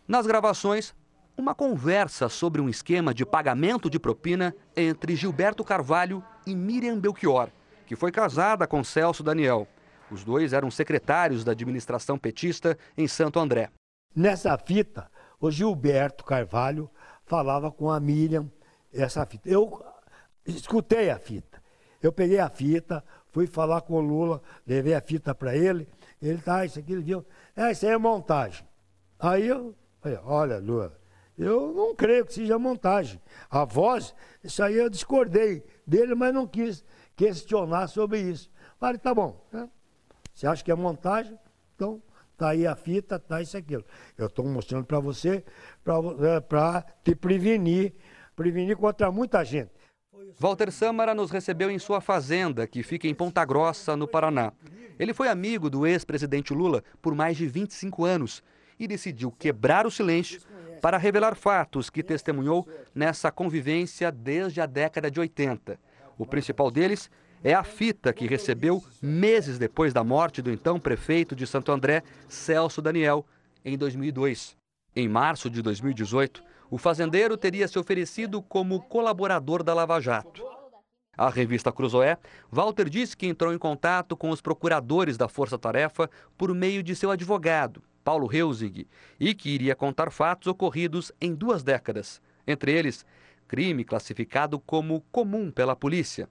Nas 0.08 0.26
gravações, 0.26 0.94
uma 1.38 1.54
conversa 1.54 2.30
sobre 2.30 2.62
um 2.62 2.70
esquema 2.70 3.14
de 3.14 3.26
pagamento 3.26 3.90
de 3.90 4.00
propina 4.00 4.56
entre 4.76 5.16
Gilberto 5.16 5.64
Carvalho 5.64 6.24
e 6.46 6.56
Miriam 6.56 6.98
Belchior, 6.98 7.50
que 7.86 7.96
foi 7.96 8.12
casada 8.12 8.66
com 8.66 8.84
Celso 8.84 9.22
Daniel. 9.22 9.68
Os 10.10 10.24
dois 10.24 10.54
eram 10.54 10.72
secretários 10.72 11.44
da 11.44 11.52
administração 11.52 12.18
petista 12.18 12.78
em 12.98 13.08
Santo 13.08 13.40
André. 13.40 13.70
Nessa 14.16 14.58
fita, 14.58 15.10
o 15.40 15.52
Gilberto 15.52 16.24
Carvalho 16.24 16.90
falava 17.26 17.72
com 17.72 17.92
a 17.92 18.00
Miriam 18.00 18.50
essa 18.94 19.26
fita. 19.26 19.50
Eu 19.50 19.84
escutei 20.46 21.10
a 21.10 21.20
fita. 21.20 21.62
Eu 22.02 22.14
peguei 22.14 22.40
a 22.40 22.50
fita, 22.50 23.04
Fui 23.36 23.48
falar 23.48 23.82
com 23.82 23.96
o 23.96 24.00
Lula, 24.00 24.42
levei 24.66 24.94
a 24.94 25.02
fita 25.02 25.36
para 25.36 25.54
ele. 25.54 25.90
Ele 26.22 26.38
tá, 26.38 26.64
isso 26.64 26.80
aqui, 26.80 26.94
ele 26.94 27.02
viu. 27.02 27.26
É, 27.54 27.70
isso 27.70 27.86
aí 27.86 27.92
é 27.92 27.98
montagem. 27.98 28.66
Aí 29.20 29.46
eu 29.46 29.76
falei, 30.00 30.18
olha, 30.24 30.58
Lula, 30.58 30.98
eu 31.38 31.74
não 31.74 31.94
creio 31.94 32.26
que 32.26 32.34
seja 32.34 32.58
montagem. 32.58 33.22
A 33.50 33.66
voz, 33.66 34.16
isso 34.42 34.64
aí 34.64 34.76
eu 34.76 34.90
discordei 34.90 35.66
dele, 35.86 36.16
mas 36.16 36.34
não 36.34 36.48
quis 36.48 36.82
questionar 37.14 37.88
sobre 37.88 38.22
isso. 38.22 38.50
Falei, 38.80 38.98
tá 38.98 39.14
bom. 39.14 39.46
Né? 39.52 39.70
Você 40.34 40.48
acha 40.48 40.64
que 40.64 40.72
é 40.72 40.76
montagem? 40.76 41.38
Então, 41.76 42.02
tá 42.38 42.52
aí 42.52 42.66
a 42.66 42.74
fita, 42.74 43.20
tá 43.20 43.42
isso 43.42 43.58
aquilo. 43.58 43.84
Eu 44.18 44.28
estou 44.28 44.46
mostrando 44.46 44.86
para 44.86 45.02
você, 45.02 45.44
para 45.84 46.86
é, 46.88 46.94
te 47.04 47.14
prevenir, 47.14 47.96
prevenir 48.34 48.78
contra 48.78 49.12
muita 49.12 49.44
gente. 49.44 49.72
Walter 50.40 50.72
Samara 50.72 51.14
nos 51.14 51.32
recebeu 51.32 51.70
em 51.70 51.80
sua 51.80 52.02
fazenda, 52.02 52.68
que 52.68 52.84
fica 52.84 53.08
em 53.08 53.14
Ponta 53.14 53.44
Grossa, 53.46 53.96
no 53.96 54.08
Paraná. 54.08 54.52
Ele 54.98 55.14
foi 55.14 55.28
amigo 55.28 55.70
do 55.70 55.86
ex-presidente 55.86 56.54
Lula 56.54 56.84
por 57.02 57.14
mais 57.14 57.38
de 57.38 57.48
25 57.48 58.06
anos 58.06 58.44
e 58.80 58.88
decidiu 58.88 59.32
quebrar 59.32 59.86
o 59.86 59.92
silêncio 59.92 60.42
para 60.82 60.98
revelar 60.98 61.36
fatos 61.36 61.90
que 61.90 62.04
testemunhou 62.04 62.68
nessa 62.94 63.32
convivência 63.32 64.12
desde 64.12 64.62
a 64.62 64.66
década 64.66 65.10
de 65.10 65.20
80. 65.20 65.80
O 66.18 66.26
principal 66.26 66.70
deles 66.72 67.10
é 67.44 67.54
a 67.54 67.64
fita 67.64 68.14
que 68.14 68.28
recebeu 68.28 68.84
meses 69.02 69.58
depois 69.58 69.94
da 69.94 70.04
morte 70.04 70.42
do 70.42 70.52
então 70.52 70.80
prefeito 70.80 71.36
de 71.36 71.46
Santo 71.46 71.72
André, 71.72 72.04
Celso 72.28 72.82
Daniel, 72.82 73.26
em 73.64 73.78
2002. 73.78 74.56
Em 74.96 75.08
março 75.10 75.50
de 75.50 75.62
2018, 75.62 76.44
o 76.76 76.78
fazendeiro 76.78 77.38
teria 77.38 77.70
se 77.70 77.80
oferecido 77.80 78.42
como 78.42 78.82
colaborador 78.82 79.64
da 79.64 79.74
Lava 79.74 80.02
Jato. 80.02 80.44
A 81.16 81.30
revista 81.30 81.72
Cruzoé, 81.72 82.18
Walter 82.52 82.90
disse 82.90 83.16
que 83.16 83.26
entrou 83.26 83.54
em 83.54 83.58
contato 83.58 84.18
com 84.18 84.30
os 84.30 84.42
procuradores 84.42 85.16
da 85.16 85.30
Força 85.30 85.58
Tarefa 85.58 86.10
por 86.38 86.54
meio 86.54 86.84
de 86.84 86.94
seu 86.94 87.10
advogado, 87.10 87.82
Paulo 88.04 88.28
Reusig, 88.28 88.90
e 89.18 89.34
que 89.34 89.52
iria 89.52 89.74
contar 89.74 90.12
fatos 90.12 90.48
ocorridos 90.48 91.14
em 91.22 91.34
duas 91.34 91.64
décadas, 91.64 92.22
entre 92.46 92.74
eles 92.74 93.06
crime 93.48 93.86
classificado 93.86 94.60
como 94.60 95.00
comum 95.14 95.50
pela 95.52 95.78
polícia, 95.78 96.28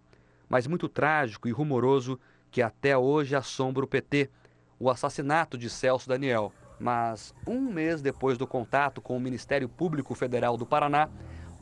mas 0.46 0.66
muito 0.66 0.90
trágico 0.90 1.48
e 1.48 1.52
rumoroso 1.52 2.20
que 2.50 2.60
até 2.60 2.98
hoje 2.98 3.34
assombra 3.34 3.82
o 3.82 3.88
PT, 3.88 4.28
o 4.78 4.90
assassinato 4.90 5.56
de 5.56 5.70
Celso 5.70 6.06
Daniel. 6.06 6.52
Mas 6.84 7.34
um 7.46 7.62
mês 7.62 8.02
depois 8.02 8.36
do 8.36 8.46
contato 8.46 9.00
com 9.00 9.16
o 9.16 9.20
Ministério 9.20 9.66
Público 9.66 10.14
Federal 10.14 10.54
do 10.54 10.66
Paraná, 10.66 11.08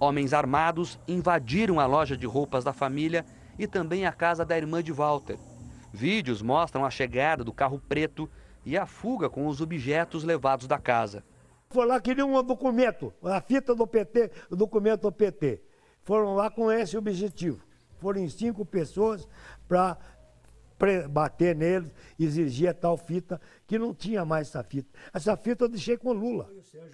homens 0.01 0.33
armados 0.33 0.99
invadiram 1.07 1.79
a 1.79 1.87
loja 1.87 2.17
de 2.17 2.27
roupas 2.27 2.65
da 2.65 2.73
família 2.73 3.25
e 3.57 3.69
também 3.69 4.05
a 4.05 4.11
casa 4.11 4.45
da 4.45 4.57
irmã 4.57 4.83
de 4.83 4.91
Walter. 4.91 5.39
Vídeos 5.93 6.43
mostram 6.43 6.85
a 6.85 6.91
chegada 6.91 7.45
do 7.45 7.53
carro 7.53 7.81
preto 7.89 8.29
e 8.67 8.77
a 8.77 8.85
fuga 8.85 9.31
com 9.31 9.47
os 9.47 9.61
objetos 9.61 10.25
levados 10.25 10.67
da 10.67 10.77
casa. 10.77 11.23
Foi 11.71 11.87
lá, 11.87 12.01
queriam 12.01 12.35
um 12.35 12.43
documento, 12.43 13.15
a 13.23 13.41
fita 13.41 13.77
do 13.77 13.87
PT, 13.87 14.29
o 14.51 14.57
documento 14.57 15.03
do 15.03 15.13
PT. 15.13 15.63
Foram 16.03 16.35
lá 16.35 16.51
com 16.51 16.69
esse 16.69 16.97
objetivo. 16.97 17.65
Foram 18.01 18.29
cinco 18.29 18.67
pessoas 18.67 19.29
para 19.69 19.97
bater 21.09 21.55
neles, 21.55 21.91
exigir 22.19 22.75
tal 22.75 22.97
fita, 22.97 23.41
que 23.67 23.79
não 23.79 23.95
tinha 23.95 24.25
mais 24.25 24.49
essa 24.49 24.63
fita. 24.63 24.89
Essa 25.13 25.37
fita 25.37 25.65
eu 25.65 25.69
deixei 25.69 25.97
com 25.97 26.13
Lula. 26.13 26.51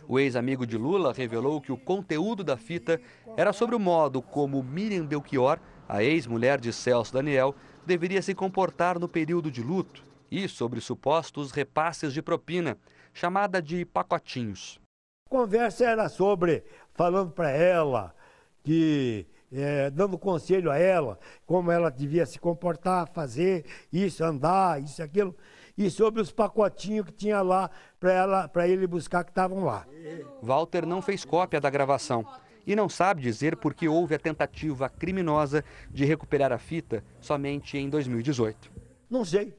O 0.07 0.19
ex-amigo 0.19 0.67
de 0.67 0.77
Lula 0.77 1.13
revelou 1.13 1.61
que 1.61 1.73
o 1.73 1.77
conteúdo 1.77 2.45
da 2.45 2.57
fita 2.57 3.01
era 3.37 3.53
sobre 3.53 3.75
o 3.75 3.81
modo 3.81 4.21
como 4.21 4.63
Miriam 4.63 5.07
Belchior, 5.07 5.59
a 5.89 6.03
ex-mulher 6.03 6.61
de 6.61 6.73
Celso 6.73 7.13
Daniel, 7.13 7.55
deveria 7.87 8.21
se 8.21 8.35
comportar 8.35 8.99
no 8.99 9.09
período 9.09 9.51
de 9.51 9.63
luto 9.63 10.05
e 10.31 10.47
sobre 10.47 10.81
supostos 10.81 11.51
repasses 11.51 12.13
de 12.13 12.21
propina, 12.21 12.77
chamada 13.15 13.63
de 13.63 13.85
pacotinhos. 13.87 14.79
A 15.27 15.31
conversa 15.31 15.85
era 15.85 16.09
sobre, 16.09 16.63
falando 16.95 17.33
para 17.33 17.51
ela 17.51 18.15
que 18.63 19.27
é, 19.53 19.91
dando 19.91 20.19
conselho 20.19 20.71
a 20.71 20.79
ela, 20.79 21.19
como 21.47 21.71
ela 21.71 21.91
devia 21.91 22.27
se 22.27 22.39
comportar, 22.39 23.09
fazer 23.13 23.65
isso, 23.93 24.23
andar, 24.25 24.83
isso, 24.83 25.03
aquilo, 25.03 25.35
e 25.77 25.89
sobre 25.91 26.21
os 26.21 26.31
pacotinhos 26.31 27.07
que 27.07 27.13
tinha 27.13 27.41
lá 27.41 27.71
para 28.01 28.69
ele 28.69 28.87
buscar 28.87 29.25
que 29.25 29.31
estavam 29.31 29.65
lá. 29.65 29.87
Walter 30.43 30.85
não 30.85 31.01
fez 31.01 31.25
cópia 31.25 31.61
da 31.61 31.71
gravação 31.71 32.27
e 32.67 32.77
não 32.77 32.89
sabe 32.89 33.23
dizer 33.23 33.57
por 33.57 33.73
que 33.73 33.89
houve 33.89 34.15
a 34.15 34.19
tentativa 34.19 34.91
criminosa 34.91 35.65
de 35.91 36.05
recuperar 36.05 36.53
a 36.53 36.59
fita 36.59 37.03
somente 37.21 37.79
em 37.79 37.89
2018. 37.89 38.71
Não 39.09 39.25
sei. 39.25 39.57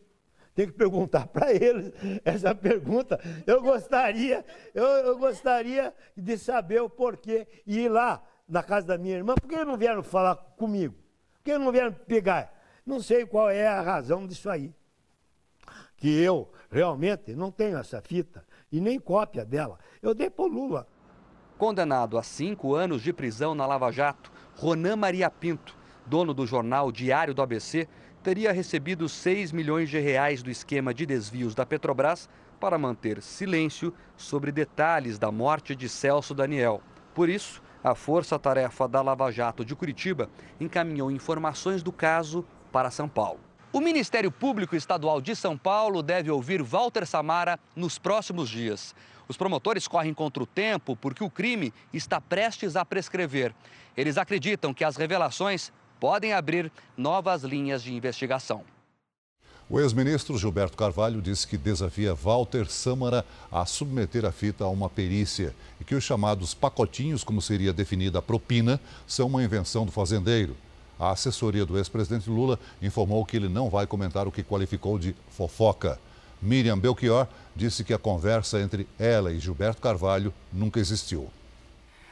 Tem 0.54 0.68
que 0.68 0.74
perguntar 0.74 1.26
para 1.28 1.54
eles 1.54 1.94
essa 2.24 2.54
pergunta. 2.54 3.20
Eu 3.48 3.62
gostaria, 3.62 4.46
eu, 4.76 4.86
eu, 4.86 5.18
gostaria 5.18 5.94
de 6.16 6.38
saber 6.38 6.82
o 6.82 6.90
porquê. 6.90 7.48
E 7.66 7.80
ir 7.80 7.90
lá 7.90 8.22
na 8.50 8.64
casa 8.64 8.88
da 8.88 8.98
minha 8.98 9.16
irmã, 9.16 9.36
por 9.36 9.48
que 9.48 9.64
não 9.64 9.78
vieram 9.78 10.02
falar 10.02 10.36
comigo? 10.58 10.96
Por 11.36 11.44
que 11.44 11.58
não 11.58 11.72
vieram 11.72 11.94
pegar? 11.94 12.52
Não 12.86 13.02
sei 13.02 13.26
qual 13.26 13.50
é 13.50 13.68
a 13.68 13.82
razão 13.82 14.26
disso 14.26 14.50
aí. 14.50 14.74
Que 15.96 16.22
eu 16.22 16.52
realmente 16.72 17.36
não 17.36 17.52
tenho 17.52 17.78
essa 17.78 18.02
fita 18.02 18.44
e 18.72 18.82
nem 18.82 19.00
cópia 19.00 19.46
dela. 19.46 19.78
Eu 20.02 20.14
dei 20.14 20.30
para 20.30 20.46
Lula. 20.46 20.88
Condenado 21.58 22.18
a 22.18 22.24
cinco 22.24 22.74
anos 22.74 23.02
de 23.02 23.14
prisão 23.14 23.54
na 23.54 23.66
Lava 23.66 23.92
Jato, 23.92 24.32
Ronan 24.56 24.96
Maria 24.96 25.30
Pinto, 25.30 25.78
dono 26.06 26.34
do 26.34 26.48
jornal 26.48 26.92
Diário 26.92 27.34
do 27.34 27.42
ABC, 27.42 27.88
teria 28.24 28.52
recebido 28.52 29.08
6 29.08 29.52
milhões 29.52 29.90
de 29.90 30.00
reais 30.00 30.42
do 30.42 30.50
esquema 30.50 30.94
de 30.94 31.06
desvios 31.06 31.54
da 31.54 31.66
Petrobras 31.66 32.30
para 32.60 32.78
manter 32.78 33.22
silêncio 33.22 33.94
sobre 34.18 34.52
detalhes 34.52 35.18
da 35.18 35.32
morte 35.32 35.76
de 35.76 35.88
Celso 35.88 36.34
Daniel. 36.34 36.82
Por 37.14 37.30
isso, 37.30 37.62
a 37.84 37.96
Força 37.96 38.38
Tarefa 38.38 38.88
da 38.88 39.02
Lava 39.02 39.32
Jato 39.32 39.64
de 39.64 39.76
Curitiba 39.76 40.30
encaminhou 40.60 41.10
informações 41.12 41.82
do 41.82 41.92
caso 41.92 42.46
para 42.72 42.92
São 42.92 43.08
Paulo. 43.08 43.40
O 43.72 43.80
Ministério 43.80 44.32
Público 44.32 44.76
Estadual 44.76 45.22
de 45.22 45.36
São 45.36 45.58
Paulo 45.58 46.02
deve 46.02 46.32
ouvir 46.32 46.62
Walter 46.62 47.06
Samara 47.06 47.60
nos 47.76 48.00
próximos 48.00 48.50
dias. 48.50 48.96
Os 49.28 49.38
promotores 49.38 49.88
correm 49.88 50.14
contra 50.14 50.42
o 50.42 50.48
tempo 50.48 50.96
porque 50.96 51.24
o 51.24 51.30
crime 51.30 51.72
está 51.94 52.20
prestes 52.20 52.76
a 52.76 52.84
prescrever. 52.84 53.54
Eles 53.96 54.18
acreditam 54.18 54.74
que 54.74 54.84
as 54.84 54.96
revelações 54.96 55.72
podem 56.00 56.34
abrir 56.34 56.72
novas 56.98 57.44
linhas 57.44 57.84
de 57.84 57.94
investigação. 57.94 58.64
O 59.72 59.80
ex-ministro 59.80 60.36
Gilberto 60.36 60.76
Carvalho 60.76 61.22
disse 61.22 61.48
que 61.48 61.56
desafia 61.56 62.16
Walter 62.16 62.66
Samara 62.68 63.24
a 63.52 63.68
submeter 63.68 64.26
a 64.26 64.32
fita 64.32 64.64
a 64.64 64.68
uma 64.68 64.90
perícia 64.90 65.54
e 65.80 65.84
que 65.84 65.94
os 65.94 66.04
chamados 66.04 66.56
pacotinhos, 66.56 67.24
como 67.24 67.40
seria 67.40 67.72
definida 67.72 68.18
a 68.18 68.22
propina, 68.22 68.82
são 69.06 69.28
uma 69.28 69.44
invenção 69.44 69.86
do 69.86 69.92
fazendeiro. 69.92 70.58
A 71.00 71.12
assessoria 71.12 71.68
do 71.68 71.78
ex-presidente 71.78 72.32
Lula 72.32 72.60
informou 72.82 73.24
que 73.24 73.38
ele 73.38 73.48
não 73.48 73.70
vai 73.70 73.86
comentar 73.86 74.28
o 74.28 74.32
que 74.32 74.42
qualificou 74.42 74.98
de 74.98 75.16
fofoca. 75.30 76.00
Miriam 76.42 76.80
Belchior 76.80 77.28
disse 77.56 77.84
que 77.84 77.94
a 77.94 78.00
conversa 78.00 78.60
entre 78.60 78.88
ela 78.98 79.32
e 79.32 79.40
Gilberto 79.40 79.84
Carvalho 79.84 80.34
nunca 80.52 80.80
existiu. 80.80 81.30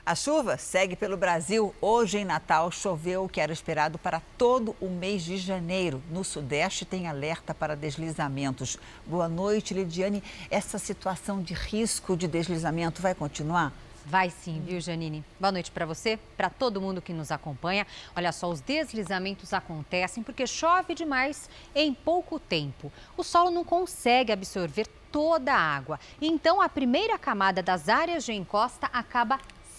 A 0.07 0.15
chuva 0.15 0.57
segue 0.57 0.95
pelo 0.95 1.17
Brasil. 1.17 1.75
Hoje 1.81 2.19
em 2.19 2.23
Natal 2.23 2.71
choveu 2.71 3.25
o 3.25 3.27
que 3.27 3.41
era 3.41 3.51
esperado 3.51 3.97
para 3.97 4.21
todo 4.37 4.73
o 4.79 4.87
mês 4.87 5.21
de 5.21 5.35
janeiro. 5.35 6.01
No 6.09 6.23
Sudeste 6.23 6.85
tem 6.85 7.09
alerta 7.09 7.53
para 7.53 7.75
deslizamentos. 7.75 8.77
Boa 9.05 9.27
noite, 9.27 9.73
Lidiane. 9.73 10.23
Essa 10.49 10.77
situação 10.77 11.43
de 11.43 11.53
risco 11.53 12.15
de 12.15 12.25
deslizamento 12.25 13.01
vai 13.01 13.13
continuar? 13.13 13.73
Vai 14.05 14.29
sim, 14.29 14.61
viu, 14.65 14.79
Janine? 14.79 15.25
Boa 15.37 15.51
noite 15.51 15.69
para 15.69 15.85
você, 15.85 16.17
para 16.37 16.49
todo 16.49 16.79
mundo 16.79 17.01
que 17.01 17.11
nos 17.11 17.29
acompanha. 17.29 17.85
Olha 18.15 18.31
só, 18.31 18.49
os 18.49 18.61
deslizamentos 18.61 19.51
acontecem 19.51 20.23
porque 20.23 20.47
chove 20.47 20.95
demais 20.95 21.49
em 21.75 21.93
pouco 21.93 22.39
tempo. 22.39 22.89
O 23.17 23.23
solo 23.25 23.51
não 23.51 23.65
consegue 23.65 24.31
absorver 24.31 24.87
toda 25.11 25.53
a 25.53 25.59
água. 25.59 25.99
Então, 26.21 26.61
a 26.61 26.69
primeira 26.69 27.17
camada 27.17 27.61
das 27.61 27.89
áreas 27.89 28.23
de 28.23 28.31
encosta 28.31 28.87
acaba 28.93 29.37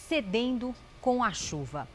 cedendo 0.09 0.75
com 1.01 1.23
a 1.23 1.33
chuva. 1.33 1.87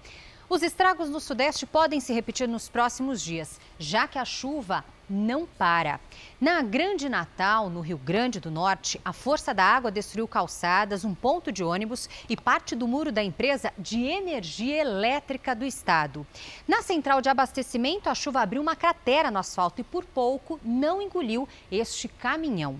Os 0.47 0.61
estragos 0.61 1.09
no 1.09 1.19
Sudeste 1.19 1.65
podem 1.65 1.99
se 1.99 2.13
repetir 2.13 2.47
nos 2.47 2.69
próximos 2.69 3.21
dias, 3.21 3.59
já 3.79 4.07
que 4.07 4.19
a 4.19 4.25
chuva 4.25 4.85
não 5.09 5.47
para. 5.47 5.99
Na 6.39 6.61
Grande 6.61 7.09
Natal, 7.09 7.69
no 7.69 7.81
Rio 7.81 7.97
Grande 7.97 8.39
do 8.39 8.51
Norte, 8.51 9.01
a 9.03 9.11
força 9.11 9.51
da 9.51 9.63
água 9.63 9.91
destruiu 9.91 10.27
calçadas, 10.27 11.03
um 11.03 11.15
ponto 11.15 11.51
de 11.51 11.63
ônibus 11.63 12.07
e 12.29 12.37
parte 12.37 12.75
do 12.75 12.87
muro 12.87 13.11
da 13.11 13.23
empresa 13.23 13.73
de 13.77 14.03
energia 14.03 14.81
elétrica 14.81 15.55
do 15.55 15.65
estado. 15.65 16.25
Na 16.67 16.83
central 16.83 17.19
de 17.19 17.29
abastecimento, 17.29 18.09
a 18.09 18.15
chuva 18.15 18.41
abriu 18.41 18.61
uma 18.61 18.75
cratera 18.75 19.31
no 19.31 19.39
asfalto 19.39 19.81
e 19.81 19.83
por 19.83 20.05
pouco 20.05 20.59
não 20.63 21.01
engoliu 21.01 21.47
este 21.71 22.07
caminhão. 22.07 22.77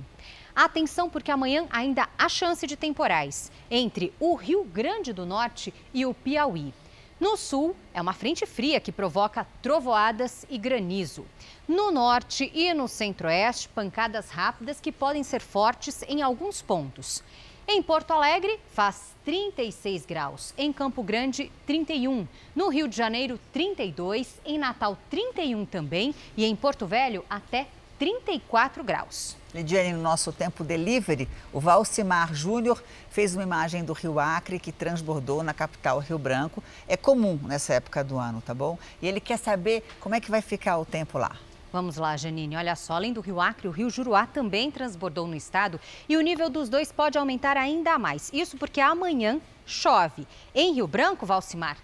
Atenção, 0.56 1.10
porque 1.10 1.32
amanhã 1.32 1.66
ainda 1.72 2.08
há 2.18 2.30
chance 2.30 2.68
de 2.68 2.78
temporais 2.78 3.52
entre 3.72 4.14
o 4.20 4.36
Rio 4.36 4.64
Grande 4.64 5.12
do 5.12 5.26
Norte 5.26 5.74
e 5.92 6.06
o 6.06 6.14
Piauí. 6.14 6.74
No 7.20 7.38
sul, 7.38 7.76
é 7.94 8.02
uma 8.02 8.14
frente 8.14 8.46
fria 8.46 8.80
que 8.80 8.92
provoca 8.92 9.48
trovoadas 9.62 10.46
e 10.50 10.58
granizo. 10.58 11.26
No 11.68 11.90
norte 11.90 12.52
e 12.54 12.74
no 12.74 12.88
centro-oeste, 12.88 13.70
pancadas 13.70 14.30
rápidas 14.30 14.80
que 14.80 14.92
podem 14.92 15.24
ser 15.24 15.42
fortes 15.42 16.04
em 16.08 16.22
alguns 16.22 16.62
pontos. 16.62 17.24
Em 17.68 17.82
Porto 17.82 18.12
Alegre, 18.12 18.60
faz 18.74 19.16
36 19.24 20.06
graus. 20.06 20.54
Em 20.58 20.74
Campo 20.74 21.02
Grande, 21.02 21.50
31. 21.66 22.28
No 22.54 22.68
Rio 22.68 22.90
de 22.90 22.98
Janeiro, 22.98 23.40
32. 23.54 24.40
Em 24.46 24.58
Natal, 24.58 24.98
31 25.10 25.66
também. 25.66 26.14
E 26.36 26.44
em 26.44 26.56
Porto 26.56 26.86
Velho, 26.86 27.24
até 27.30 27.68
34 27.98 28.84
graus. 28.84 29.38
Lidiane, 29.54 29.94
no 29.94 30.02
nosso 30.02 30.32
tempo 30.32 30.64
delivery, 30.64 31.30
o 31.52 31.60
Valcimar 31.60 32.34
Júnior 32.34 32.84
fez 33.12 33.36
uma 33.36 33.44
imagem 33.44 33.84
do 33.84 33.94
Rio 33.94 34.20
Acre 34.20 34.58
que 34.58 34.72
transbordou 34.72 35.44
na 35.44 35.54
capital 35.54 36.00
Rio 36.00 36.18
Branco. 36.18 36.64
É 36.88 36.98
comum 36.98 37.40
nessa 37.44 37.76
época 37.76 38.04
do 38.04 38.18
ano, 38.18 38.42
tá 38.42 38.54
bom? 38.54 38.80
E 39.00 39.08
ele 39.08 39.20
quer 39.20 39.38
saber 39.38 39.84
como 40.00 40.16
é 40.16 40.20
que 40.20 40.32
vai 40.32 40.42
ficar 40.42 40.80
o 40.80 40.86
tempo 40.86 41.20
lá. 41.20 41.36
Vamos 41.72 41.98
lá, 41.98 42.18
Janine. 42.18 42.56
Olha 42.56 42.76
só, 42.76 42.94
além 42.94 43.14
do 43.14 43.22
Rio 43.22 43.40
Acre, 43.40 43.68
o 43.68 43.72
Rio 43.72 43.90
Juruá 43.90 44.26
também 44.26 44.72
transbordou 44.72 45.28
no 45.28 45.36
estado 45.36 45.80
e 46.10 46.18
o 46.18 46.22
nível 46.22 46.50
dos 46.50 46.68
dois 46.68 46.92
pode 46.92 47.18
aumentar 47.18 47.56
ainda 47.56 48.00
mais. 48.00 48.32
Isso 48.34 48.58
porque 48.58 48.82
amanhã 48.82 49.40
chove. 49.66 50.28
Em 50.54 50.74
Rio 50.74 50.88
Branco, 50.88 51.26
Valcimar, 51.26 51.78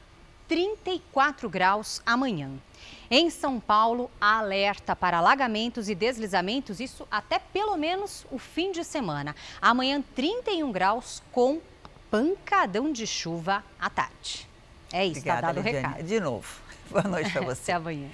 34 0.47 1.47
graus 1.47 2.01
amanhã. 2.05 2.51
Em 3.11 3.29
São 3.31 3.59
Paulo, 3.59 4.11
alerta 4.21 4.95
para 4.95 5.17
alagamentos 5.17 5.89
e 5.89 5.95
deslizamentos, 5.95 6.79
isso 6.79 7.07
até 7.09 7.39
pelo 7.39 7.75
menos 7.75 8.25
o 8.29 8.37
fim 8.37 8.71
de 8.71 8.83
semana. 8.83 9.35
Amanhã, 9.59 10.03
31 10.15 10.71
graus 10.71 11.23
com 11.31 11.59
pancadão 12.11 12.91
de 12.91 13.07
chuva 13.07 13.63
à 13.79 13.89
tarde. 13.89 14.47
É 14.93 15.05
isso, 15.05 15.19
está 15.19 15.41
dado 15.41 15.59
o 15.59 15.63
recado. 15.63 16.03
De 16.03 16.19
novo. 16.19 16.47
Boa 16.89 17.03
noite 17.03 17.31
para 17.31 17.41
você. 17.45 17.71
Até 17.71 17.73
amanhã. 17.73 18.09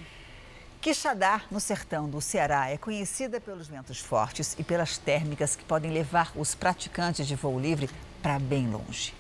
Quixadá, 0.80 1.42
no 1.50 1.60
sertão 1.60 2.08
do 2.08 2.22
Ceará, 2.22 2.70
é 2.70 2.78
conhecida 2.78 3.42
pelos 3.42 3.68
ventos 3.68 4.00
fortes 4.00 4.56
e 4.58 4.64
pelas 4.64 4.98
térmicas 4.98 5.56
que 5.56 5.64
podem 5.64 5.92
levar 5.92 6.32
os 6.36 6.54
praticantes 6.54 7.28
de 7.28 7.36
voo 7.36 7.60
livre 7.60 7.90
para 8.22 8.38
bem 8.40 8.70
longe. 8.70 9.14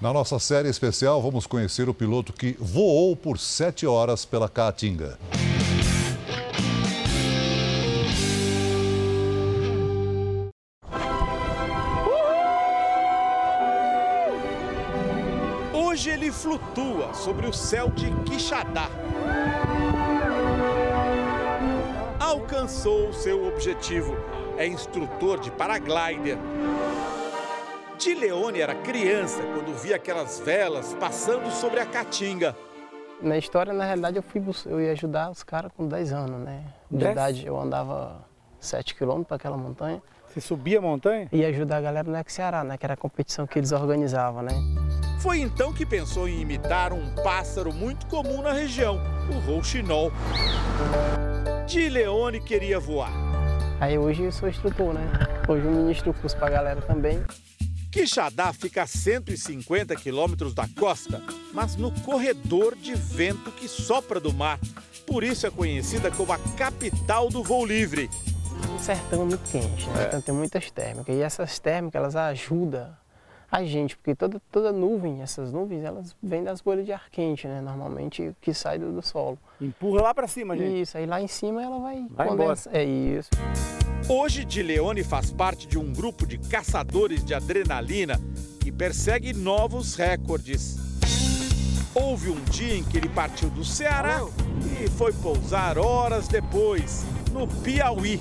Na 0.00 0.12
nossa 0.12 0.38
série 0.38 0.68
especial, 0.68 1.20
vamos 1.20 1.44
conhecer 1.44 1.88
o 1.88 1.94
piloto 1.94 2.32
que 2.32 2.56
voou 2.60 3.16
por 3.16 3.36
sete 3.36 3.84
horas 3.84 4.24
pela 4.24 4.48
Caatinga. 4.48 5.18
Hoje 15.74 16.10
ele 16.10 16.30
flutua 16.30 17.12
sobre 17.12 17.48
o 17.48 17.52
céu 17.52 17.90
de 17.90 18.08
Quixadá. 18.22 18.88
Alcançou 22.20 23.12
seu 23.12 23.48
objetivo. 23.48 24.16
É 24.56 24.64
instrutor 24.64 25.40
de 25.40 25.50
paraglider. 25.50 26.38
De 27.98 28.14
Leone 28.14 28.60
era 28.60 28.76
criança 28.76 29.42
quando 29.42 29.74
via 29.76 29.96
aquelas 29.96 30.38
velas 30.38 30.94
passando 31.00 31.50
sobre 31.50 31.80
a 31.80 31.86
caatinga. 31.86 32.54
Na 33.20 33.36
história, 33.36 33.72
na 33.72 33.84
realidade, 33.84 34.16
eu 34.18 34.22
fui 34.22 34.40
eu 34.66 34.80
ia 34.80 34.92
ajudar 34.92 35.28
os 35.30 35.42
caras 35.42 35.72
com 35.76 35.88
10 35.88 36.12
anos, 36.12 36.40
né? 36.40 36.62
De 36.88 36.98
Dez? 36.98 37.10
idade, 37.10 37.46
eu 37.46 37.60
andava 37.60 38.24
7 38.60 38.94
quilômetros 38.94 39.26
para 39.26 39.36
aquela 39.36 39.56
montanha. 39.56 40.00
Você 40.28 40.40
subia 40.40 40.78
a 40.78 40.80
montanha? 40.80 41.28
E 41.32 41.44
ajudar 41.44 41.78
a 41.78 41.80
galera 41.80 42.08
no 42.08 42.16
Ex 42.16 42.32
Ceará, 42.32 42.62
né? 42.62 42.78
Que 42.78 42.86
era 42.86 42.94
a 42.94 42.96
competição 42.96 43.48
que 43.48 43.58
eles 43.58 43.72
organizavam, 43.72 44.42
né? 44.42 44.52
Foi 45.18 45.40
então 45.40 45.72
que 45.72 45.84
pensou 45.84 46.28
em 46.28 46.40
imitar 46.40 46.92
um 46.92 47.16
pássaro 47.16 47.72
muito 47.72 48.06
comum 48.06 48.42
na 48.42 48.52
região, 48.52 49.00
o 49.28 49.40
rouxinol. 49.40 50.12
De 51.66 51.88
Leone 51.88 52.40
queria 52.40 52.78
voar. 52.78 53.10
Aí 53.80 53.98
hoje 53.98 54.22
eu 54.22 54.30
sou 54.30 54.48
instrutor, 54.48 54.94
né? 54.94 55.02
Hoje 55.48 55.64
eu 55.64 55.72
ministro 55.72 56.14
curso 56.14 56.36
pra 56.36 56.48
galera 56.48 56.80
também. 56.80 57.24
Quixadá 57.98 58.52
fica 58.52 58.84
a 58.84 58.86
150 58.86 59.96
quilômetros 59.96 60.54
da 60.54 60.68
costa, 60.78 61.20
mas 61.52 61.74
no 61.74 61.90
corredor 62.02 62.76
de 62.76 62.94
vento 62.94 63.50
que 63.50 63.66
sopra 63.66 64.20
do 64.20 64.32
mar. 64.32 64.60
Por 65.04 65.24
isso 65.24 65.48
é 65.48 65.50
conhecida 65.50 66.08
como 66.08 66.32
a 66.32 66.38
capital 66.56 67.28
do 67.28 67.42
voo 67.42 67.66
livre. 67.66 68.08
O 68.72 68.78
sertão 68.78 69.22
é 69.22 69.24
muito 69.24 69.50
quente, 69.50 69.88
né? 69.88 70.04
É. 70.04 70.06
Então 70.06 70.20
tem 70.20 70.32
muitas 70.32 70.70
térmicas. 70.70 71.12
E 71.12 71.20
essas 71.20 71.58
térmicas, 71.58 72.00
elas 72.00 72.14
ajudam 72.14 72.88
a 73.50 73.64
gente, 73.64 73.96
porque 73.96 74.14
toda, 74.14 74.40
toda 74.52 74.72
nuvem, 74.72 75.22
essas 75.22 75.52
nuvens, 75.52 75.82
elas 75.82 76.14
vêm 76.22 76.44
das 76.44 76.60
bolhas 76.60 76.84
de 76.84 76.92
ar 76.92 77.08
quente, 77.10 77.48
né? 77.48 77.60
Normalmente 77.60 78.36
que 78.40 78.52
sai 78.52 78.78
do, 78.78 78.92
do 78.92 79.02
solo. 79.02 79.38
Empurra 79.60 80.02
lá 80.02 80.14
para 80.14 80.28
cima, 80.28 80.56
gente. 80.56 80.82
Isso, 80.82 80.98
aí 80.98 81.06
lá 81.06 81.20
em 81.20 81.26
cima 81.26 81.62
ela 81.62 81.78
vai, 81.78 82.06
vai 82.10 82.28
condensar. 82.28 82.76
É 82.76 82.84
isso. 82.84 83.30
Hoje, 84.08 84.44
Di 84.44 84.62
Leone 84.62 85.02
faz 85.02 85.32
parte 85.32 85.66
de 85.66 85.78
um 85.78 85.92
grupo 85.92 86.26
de 86.26 86.38
caçadores 86.38 87.24
de 87.24 87.34
adrenalina 87.34 88.20
que 88.60 88.70
persegue 88.70 89.32
novos 89.32 89.94
recordes. 89.96 90.76
Houve 91.94 92.30
um 92.30 92.44
dia 92.44 92.76
em 92.76 92.84
que 92.84 92.98
ele 92.98 93.08
partiu 93.08 93.48
do 93.50 93.64
Ceará 93.64 94.20
e 94.80 94.88
foi 94.90 95.12
pousar 95.12 95.78
horas 95.78 96.28
depois, 96.28 97.04
no 97.32 97.48
Piauí. 97.62 98.20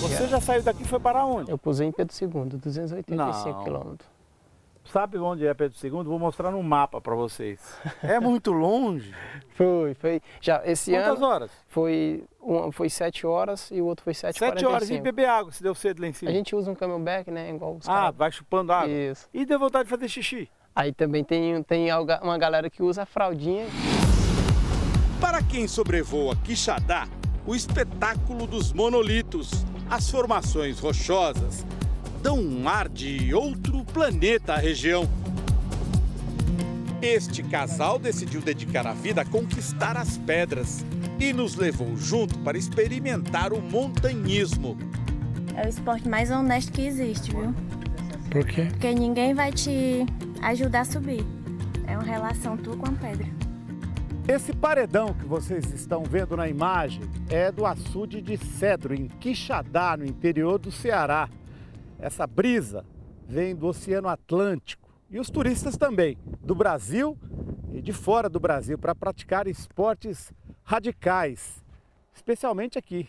Você 0.00 0.26
já 0.26 0.40
saiu 0.40 0.62
daqui 0.62 0.82
e 0.82 0.86
foi 0.86 0.98
para 0.98 1.24
onde? 1.24 1.50
Eu 1.50 1.58
pousei 1.58 1.86
em 1.86 1.92
Pedro 1.92 2.14
II, 2.20 2.58
285 2.58 3.64
quilômetros. 3.64 4.13
Sabe 4.84 5.18
onde 5.18 5.46
é 5.46 5.54
Pedro 5.54 5.76
II? 5.82 6.04
Vou 6.04 6.18
mostrar 6.18 6.50
no 6.50 6.62
mapa 6.62 7.00
para 7.00 7.14
vocês. 7.14 7.58
É 8.02 8.20
muito 8.20 8.52
longe? 8.52 9.14
foi, 9.56 9.94
foi. 9.94 10.20
Já 10.40 10.62
esse 10.64 10.90
Quantas 10.92 11.06
ano. 11.06 11.16
Quantas 11.16 11.22
horas? 11.28 11.50
Foi, 11.68 12.24
um, 12.42 12.70
foi 12.70 12.88
7 12.90 13.26
horas 13.26 13.70
e 13.70 13.80
o 13.80 13.86
outro 13.86 14.04
foi 14.04 14.14
7 14.14 14.44
horas. 14.44 14.60
7 14.60 14.66
horas 14.70 14.90
e 14.90 15.00
beber 15.00 15.26
água, 15.28 15.50
se 15.52 15.62
deu 15.62 15.74
cedo 15.74 16.00
lá 16.02 16.06
em 16.08 16.12
cima. 16.12 16.30
A 16.30 16.34
gente 16.34 16.54
usa 16.54 16.70
um 16.70 16.74
camelback, 16.74 17.30
né? 17.30 17.50
Igual 17.50 17.76
os 17.76 17.88
Ah, 17.88 17.92
caras. 17.94 18.16
vai 18.16 18.30
chupando 18.30 18.72
água? 18.72 18.92
Isso. 18.92 19.28
E 19.32 19.44
deu 19.46 19.58
vontade 19.58 19.84
de 19.84 19.90
fazer 19.90 20.08
xixi? 20.08 20.48
Aí 20.76 20.92
também 20.92 21.24
tem, 21.24 21.62
tem 21.62 21.88
uma 22.22 22.36
galera 22.36 22.68
que 22.68 22.82
usa 22.82 23.02
a 23.02 23.06
fraldinha. 23.06 23.66
Para 25.20 25.42
quem 25.42 25.66
sobrevoa 25.66 26.36
Quixadá, 26.36 27.08
o 27.46 27.54
espetáculo 27.54 28.46
dos 28.46 28.72
monolitos, 28.72 29.64
as 29.90 30.10
formações 30.10 30.78
rochosas, 30.80 31.64
dão 32.24 32.38
um 32.38 32.66
ar 32.66 32.88
de 32.88 33.34
outro 33.34 33.84
planeta 33.84 34.54
à 34.54 34.56
região. 34.56 35.06
Este 37.02 37.42
casal 37.42 37.98
decidiu 37.98 38.40
dedicar 38.40 38.86
a 38.86 38.94
vida 38.94 39.20
a 39.20 39.24
conquistar 39.26 39.94
as 39.94 40.16
pedras 40.16 40.86
e 41.20 41.34
nos 41.34 41.54
levou 41.54 41.94
junto 41.98 42.38
para 42.38 42.56
experimentar 42.56 43.52
o 43.52 43.60
montanhismo. 43.60 44.74
É 45.54 45.66
o 45.66 45.68
esporte 45.68 46.08
mais 46.08 46.30
honesto 46.30 46.72
que 46.72 46.86
existe, 46.86 47.30
viu? 47.30 47.54
Por 48.30 48.46
quê? 48.46 48.68
Porque 48.70 48.94
ninguém 48.94 49.34
vai 49.34 49.52
te 49.52 50.06
ajudar 50.40 50.80
a 50.80 50.84
subir. 50.86 51.22
É 51.86 51.92
uma 51.92 52.04
relação 52.04 52.56
tua 52.56 52.74
com 52.74 52.86
a 52.86 52.92
pedra. 52.92 53.26
Esse 54.26 54.54
paredão 54.54 55.12
que 55.12 55.26
vocês 55.26 55.70
estão 55.74 56.04
vendo 56.04 56.38
na 56.38 56.48
imagem 56.48 57.02
é 57.28 57.52
do 57.52 57.66
açude 57.66 58.22
de 58.22 58.38
Cedro, 58.38 58.94
em 58.94 59.08
Quixadá, 59.08 59.94
no 59.94 60.06
interior 60.06 60.58
do 60.58 60.72
Ceará. 60.72 61.28
Essa 62.04 62.26
brisa 62.26 62.84
vem 63.26 63.56
do 63.56 63.66
Oceano 63.66 64.08
Atlântico 64.08 64.90
e 65.08 65.18
os 65.18 65.30
turistas 65.30 65.74
também, 65.74 66.18
do 66.42 66.54
Brasil 66.54 67.16
e 67.72 67.80
de 67.80 67.94
fora 67.94 68.28
do 68.28 68.38
Brasil, 68.38 68.76
para 68.76 68.94
praticar 68.94 69.46
esportes 69.46 70.30
radicais, 70.62 71.64
especialmente 72.12 72.78
aqui, 72.78 73.08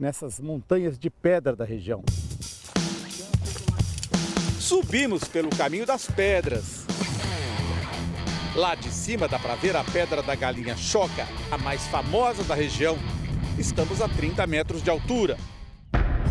nessas 0.00 0.40
montanhas 0.40 0.98
de 0.98 1.10
pedra 1.10 1.54
da 1.54 1.66
região. 1.66 2.02
Subimos 4.58 5.24
pelo 5.24 5.50
caminho 5.50 5.84
das 5.84 6.10
pedras. 6.10 6.86
Lá 8.54 8.74
de 8.74 8.90
cima 8.90 9.28
dá 9.28 9.38
para 9.38 9.54
ver 9.54 9.76
a 9.76 9.84
Pedra 9.84 10.22
da 10.22 10.34
Galinha 10.34 10.78
Choca, 10.78 11.26
a 11.50 11.58
mais 11.58 11.86
famosa 11.88 12.42
da 12.42 12.54
região. 12.54 12.96
Estamos 13.58 14.00
a 14.00 14.08
30 14.08 14.46
metros 14.46 14.82
de 14.82 14.88
altura. 14.88 15.36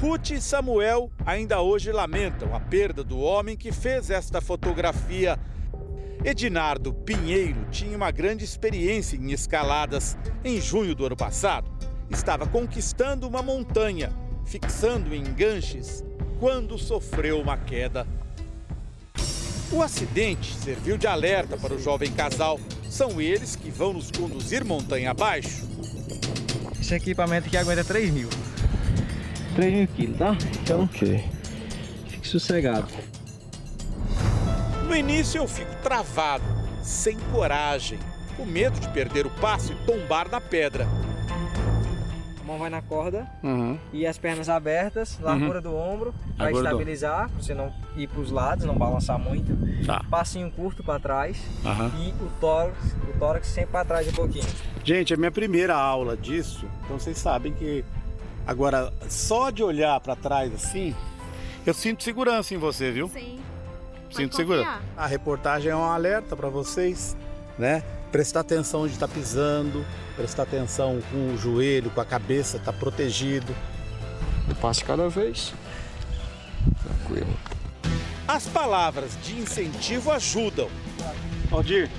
Ruth 0.02 0.32
e 0.32 0.42
Samuel 0.42 1.10
ainda 1.26 1.62
hoje 1.62 1.92
lamentam 1.92 2.54
a 2.54 2.60
perda 2.60 3.04
do 3.04 3.18
homem 3.18 3.56
que 3.56 3.72
fez 3.72 4.10
esta 4.10 4.42
fotografia. 4.42 5.40
Edinardo 6.24 6.94
Pinheiro 6.94 7.66
tinha 7.72 7.96
uma 7.96 8.12
grande 8.12 8.44
experiência 8.44 9.16
em 9.16 9.32
escaladas. 9.32 10.18
Em 10.44 10.60
junho 10.60 10.94
do 10.94 11.06
ano 11.06 11.16
passado, 11.16 11.72
estava 12.10 12.46
conquistando 12.46 13.28
uma 13.28 13.42
montanha, 13.42 14.12
fixando 14.46 15.16
enganches, 15.16 16.04
quando 16.40 16.78
sofreu 16.78 17.40
uma 17.40 17.58
queda. 17.58 18.06
O 19.72 19.82
acidente 19.82 20.54
serviu 20.56 20.98
de 20.98 21.08
alerta 21.08 21.58
para 21.58 21.74
o 21.74 21.82
jovem 21.82 22.12
casal. 22.12 22.60
São 22.90 23.20
eles 23.22 23.56
que 23.56 23.72
vão 23.72 23.94
nos 23.94 24.12
conduzir 24.12 24.64
montanha 24.64 25.12
abaixo. 25.12 25.68
Esse 26.80 26.94
equipamento 26.94 27.48
aqui 27.48 27.58
aguenta 27.58 27.84
3 27.84 28.12
mil. 28.12 28.30
3 29.56 29.74
mil 29.74 29.88
quilos, 29.88 30.18
tá? 30.18 30.38
Então, 30.62 30.84
ok. 30.84 31.24
Fique 32.10 32.28
sossegado. 32.28 32.88
No 34.86 34.96
início 34.96 35.40
eu 35.40 35.48
fico 35.48 35.74
travado, 35.82 36.44
sem 36.84 37.18
coragem, 37.32 37.98
com 38.36 38.46
medo 38.46 38.80
de 38.80 38.90
perder 38.90 39.26
o 39.26 39.30
passo 39.30 39.72
e 39.72 39.76
tombar 39.86 40.30
na 40.30 40.42
pedra. 40.42 40.86
A 42.40 42.44
mão 42.46 42.60
vai 42.60 42.70
na 42.70 42.82
corda 42.82 43.26
uhum. 43.42 43.80
e 43.92 44.06
as 44.06 44.18
pernas 44.18 44.50
abertas, 44.50 45.18
largura 45.20 45.58
uhum. 45.58 45.64
do 45.64 45.76
ombro, 45.76 46.14
para 46.38 46.52
estabilizar, 46.52 47.30
para 47.30 47.42
você 47.42 47.56
não 47.56 47.74
ir 47.96 48.08
para 48.08 48.20
os 48.20 48.30
lados, 48.30 48.66
não 48.66 48.76
balançar 48.76 49.18
muito. 49.18 49.58
Tá. 49.86 50.04
Passinho 50.10 50.52
curto 50.52 50.84
para 50.84 51.00
trás 51.00 51.42
uhum. 51.64 51.92
e 52.04 52.10
o 52.24 52.30
tórax, 52.40 52.78
o 52.94 53.18
tórax 53.18 53.48
sempre 53.48 53.72
para 53.72 53.86
trás 53.86 54.08
um 54.08 54.14
pouquinho. 54.14 54.46
Gente, 54.84 55.14
é 55.14 55.18
minha 55.18 55.32
primeira 55.32 55.76
aula 55.76 56.16
disso, 56.16 56.68
então 56.84 57.00
vocês 57.00 57.18
sabem 57.18 57.54
que 57.54 57.84
agora 58.46 58.94
só 59.10 59.50
de 59.50 59.64
olhar 59.64 60.00
para 60.00 60.16
trás 60.16 60.54
assim, 60.54 60.96
eu 61.66 61.74
sinto 61.74 62.04
segurança 62.04 62.54
em 62.54 62.58
você, 62.58 62.92
viu? 62.92 63.10
Sim. 63.10 63.40
Sinto 64.12 64.36
segurança. 64.36 64.80
A 64.96 65.08
reportagem 65.08 65.72
é 65.72 65.76
um 65.76 65.84
alerta 65.84 66.36
para 66.36 66.48
vocês, 66.48 67.18
né? 67.58 67.84
Prestar 68.12 68.42
atenção 68.42 68.84
onde 68.84 68.94
está 68.94 69.08
pisando, 69.08 69.86
prestar 70.16 70.44
atenção 70.44 71.02
com 71.12 71.34
o 71.34 71.38
joelho, 71.38 71.90
com 71.90 72.00
a 72.00 72.06
cabeça, 72.06 72.60
tá 72.60 72.72
protegido. 72.72 73.54
Eu 74.48 74.56
passo 74.56 74.86
cada 74.86 75.10
vez. 75.10 75.54
Tranquilo. 76.82 77.34
As 78.28 78.48
palavras 78.48 79.18
de 79.24 79.38
incentivo 79.40 80.12
ajudam. 80.12 80.70
Aldir, 81.52 81.90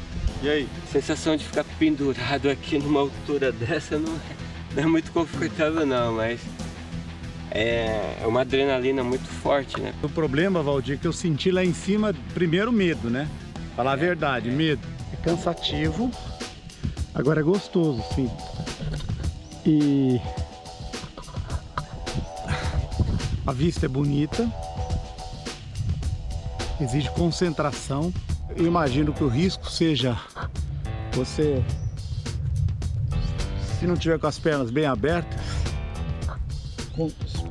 e 0.42 0.48
aí? 0.48 0.68
A 0.88 0.92
sensação 0.92 1.36
de 1.36 1.44
ficar 1.44 1.64
pendurado 1.78 2.48
aqui 2.48 2.78
numa 2.78 3.00
altura 3.00 3.52
dessa 3.52 3.98
não 3.98 4.14
é, 4.14 4.35
não 4.76 4.82
é 4.82 4.86
muito 4.86 5.10
confortável 5.10 5.86
não, 5.86 6.12
mas 6.12 6.38
é 7.50 8.18
uma 8.26 8.42
adrenalina 8.42 9.02
muito 9.02 9.26
forte, 9.26 9.80
né? 9.80 9.94
O 10.02 10.08
problema, 10.08 10.62
Valdir, 10.62 10.98
que 10.98 11.06
eu 11.06 11.12
senti 11.12 11.50
lá 11.50 11.64
em 11.64 11.72
cima, 11.72 12.14
primeiro 12.34 12.70
medo, 12.70 13.08
né? 13.08 13.26
Falar 13.74 13.92
a 13.92 13.96
verdade, 13.96 14.50
medo. 14.50 14.86
É 15.12 15.16
cansativo, 15.16 16.10
agora 17.14 17.40
é 17.40 17.42
gostoso, 17.42 18.04
sim. 18.14 18.30
E 19.64 20.20
a 23.46 23.52
vista 23.52 23.86
é 23.86 23.88
bonita, 23.88 24.46
exige 26.80 27.10
concentração. 27.12 28.12
Eu 28.54 28.66
imagino 28.66 29.12
que 29.12 29.24
o 29.24 29.28
risco 29.28 29.70
seja 29.70 30.18
você, 31.12 31.64
se 33.78 33.86
não 33.86 33.96
tiver 33.96 34.18
com 34.18 34.26
as 34.26 34.38
pernas 34.38 34.70
bem 34.70 34.86
abertas, 34.86 35.40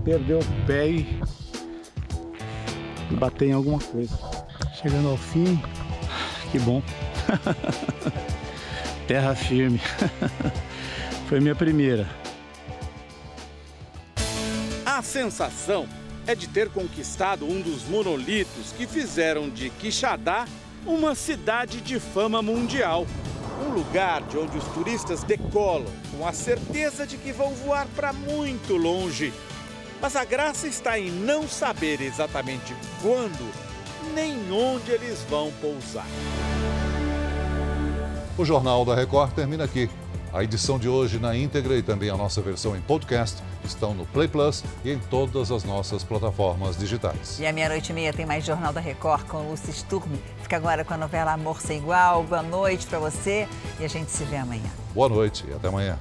perder 0.03 0.35
o 0.35 0.65
pé 0.65 0.89
e 0.89 1.19
bater 3.11 3.49
em 3.49 3.53
alguma 3.53 3.79
coisa. 3.79 4.17
Chegando 4.81 5.09
ao 5.09 5.17
fim, 5.17 5.61
que 6.51 6.59
bom. 6.59 6.81
Terra 9.07 9.35
firme. 9.35 9.79
Foi 11.29 11.39
minha 11.39 11.55
primeira. 11.55 12.07
A 14.85 15.01
sensação 15.01 15.87
é 16.25 16.33
de 16.33 16.47
ter 16.47 16.69
conquistado 16.69 17.45
um 17.45 17.61
dos 17.61 17.83
monolitos 17.83 18.71
que 18.75 18.87
fizeram 18.87 19.49
de 19.49 19.69
Quixadá 19.69 20.45
uma 20.85 21.15
cidade 21.15 21.81
de 21.81 21.99
fama 21.99 22.41
mundial. 22.41 23.05
Lugar 23.75 24.21
de 24.21 24.37
onde 24.37 24.57
os 24.57 24.63
turistas 24.69 25.21
decolam 25.21 25.91
com 26.09 26.25
a 26.25 26.31
certeza 26.31 27.05
de 27.05 27.17
que 27.17 27.33
vão 27.33 27.49
voar 27.49 27.85
para 27.93 28.13
muito 28.13 28.77
longe. 28.77 29.33
Mas 30.01 30.15
a 30.15 30.23
graça 30.23 30.65
está 30.65 30.97
em 30.97 31.11
não 31.11 31.45
saber 31.45 31.99
exatamente 31.99 32.73
quando 33.01 33.51
nem 34.13 34.49
onde 34.49 34.91
eles 34.91 35.25
vão 35.29 35.51
pousar. 35.59 36.07
O 38.37 38.45
Jornal 38.45 38.85
da 38.85 38.95
Record 38.95 39.33
termina 39.33 39.65
aqui. 39.65 39.89
A 40.31 40.41
edição 40.41 40.79
de 40.79 40.87
hoje 40.87 41.19
na 41.19 41.35
íntegra 41.35 41.75
e 41.75 41.83
também 41.83 42.09
a 42.09 42.15
nossa 42.15 42.41
versão 42.41 42.77
em 42.77 42.81
podcast 42.81 43.43
estão 43.65 43.93
no 43.93 44.05
Play 44.07 44.27
Plus 44.27 44.63
e 44.83 44.91
em 44.91 44.99
todas 44.99 45.51
as 45.51 45.63
nossas 45.63 46.03
plataformas 46.03 46.77
digitais. 46.77 47.39
E 47.39 47.45
à 47.45 47.51
meia-noite 47.51 47.91
e 47.91 47.95
meia 47.95 48.13
tem 48.13 48.25
mais 48.25 48.45
Jornal 48.45 48.71
da 48.71 48.81
Record 48.81 49.25
com 49.27 49.49
Lúcia 49.49 49.71
Sturm. 49.71 50.11
Fica 50.41 50.55
agora 50.55 50.83
com 50.83 50.93
a 50.93 50.97
novela 50.97 51.33
Amor 51.33 51.59
Sem 51.61 51.77
Igual. 51.79 52.23
Boa 52.23 52.43
noite 52.43 52.85
para 52.87 52.99
você 52.99 53.47
e 53.79 53.85
a 53.85 53.89
gente 53.89 54.11
se 54.11 54.23
vê 54.25 54.37
amanhã. 54.37 54.69
Boa 54.93 55.09
noite 55.09 55.45
e 55.47 55.53
até 55.53 55.67
amanhã. 55.67 55.97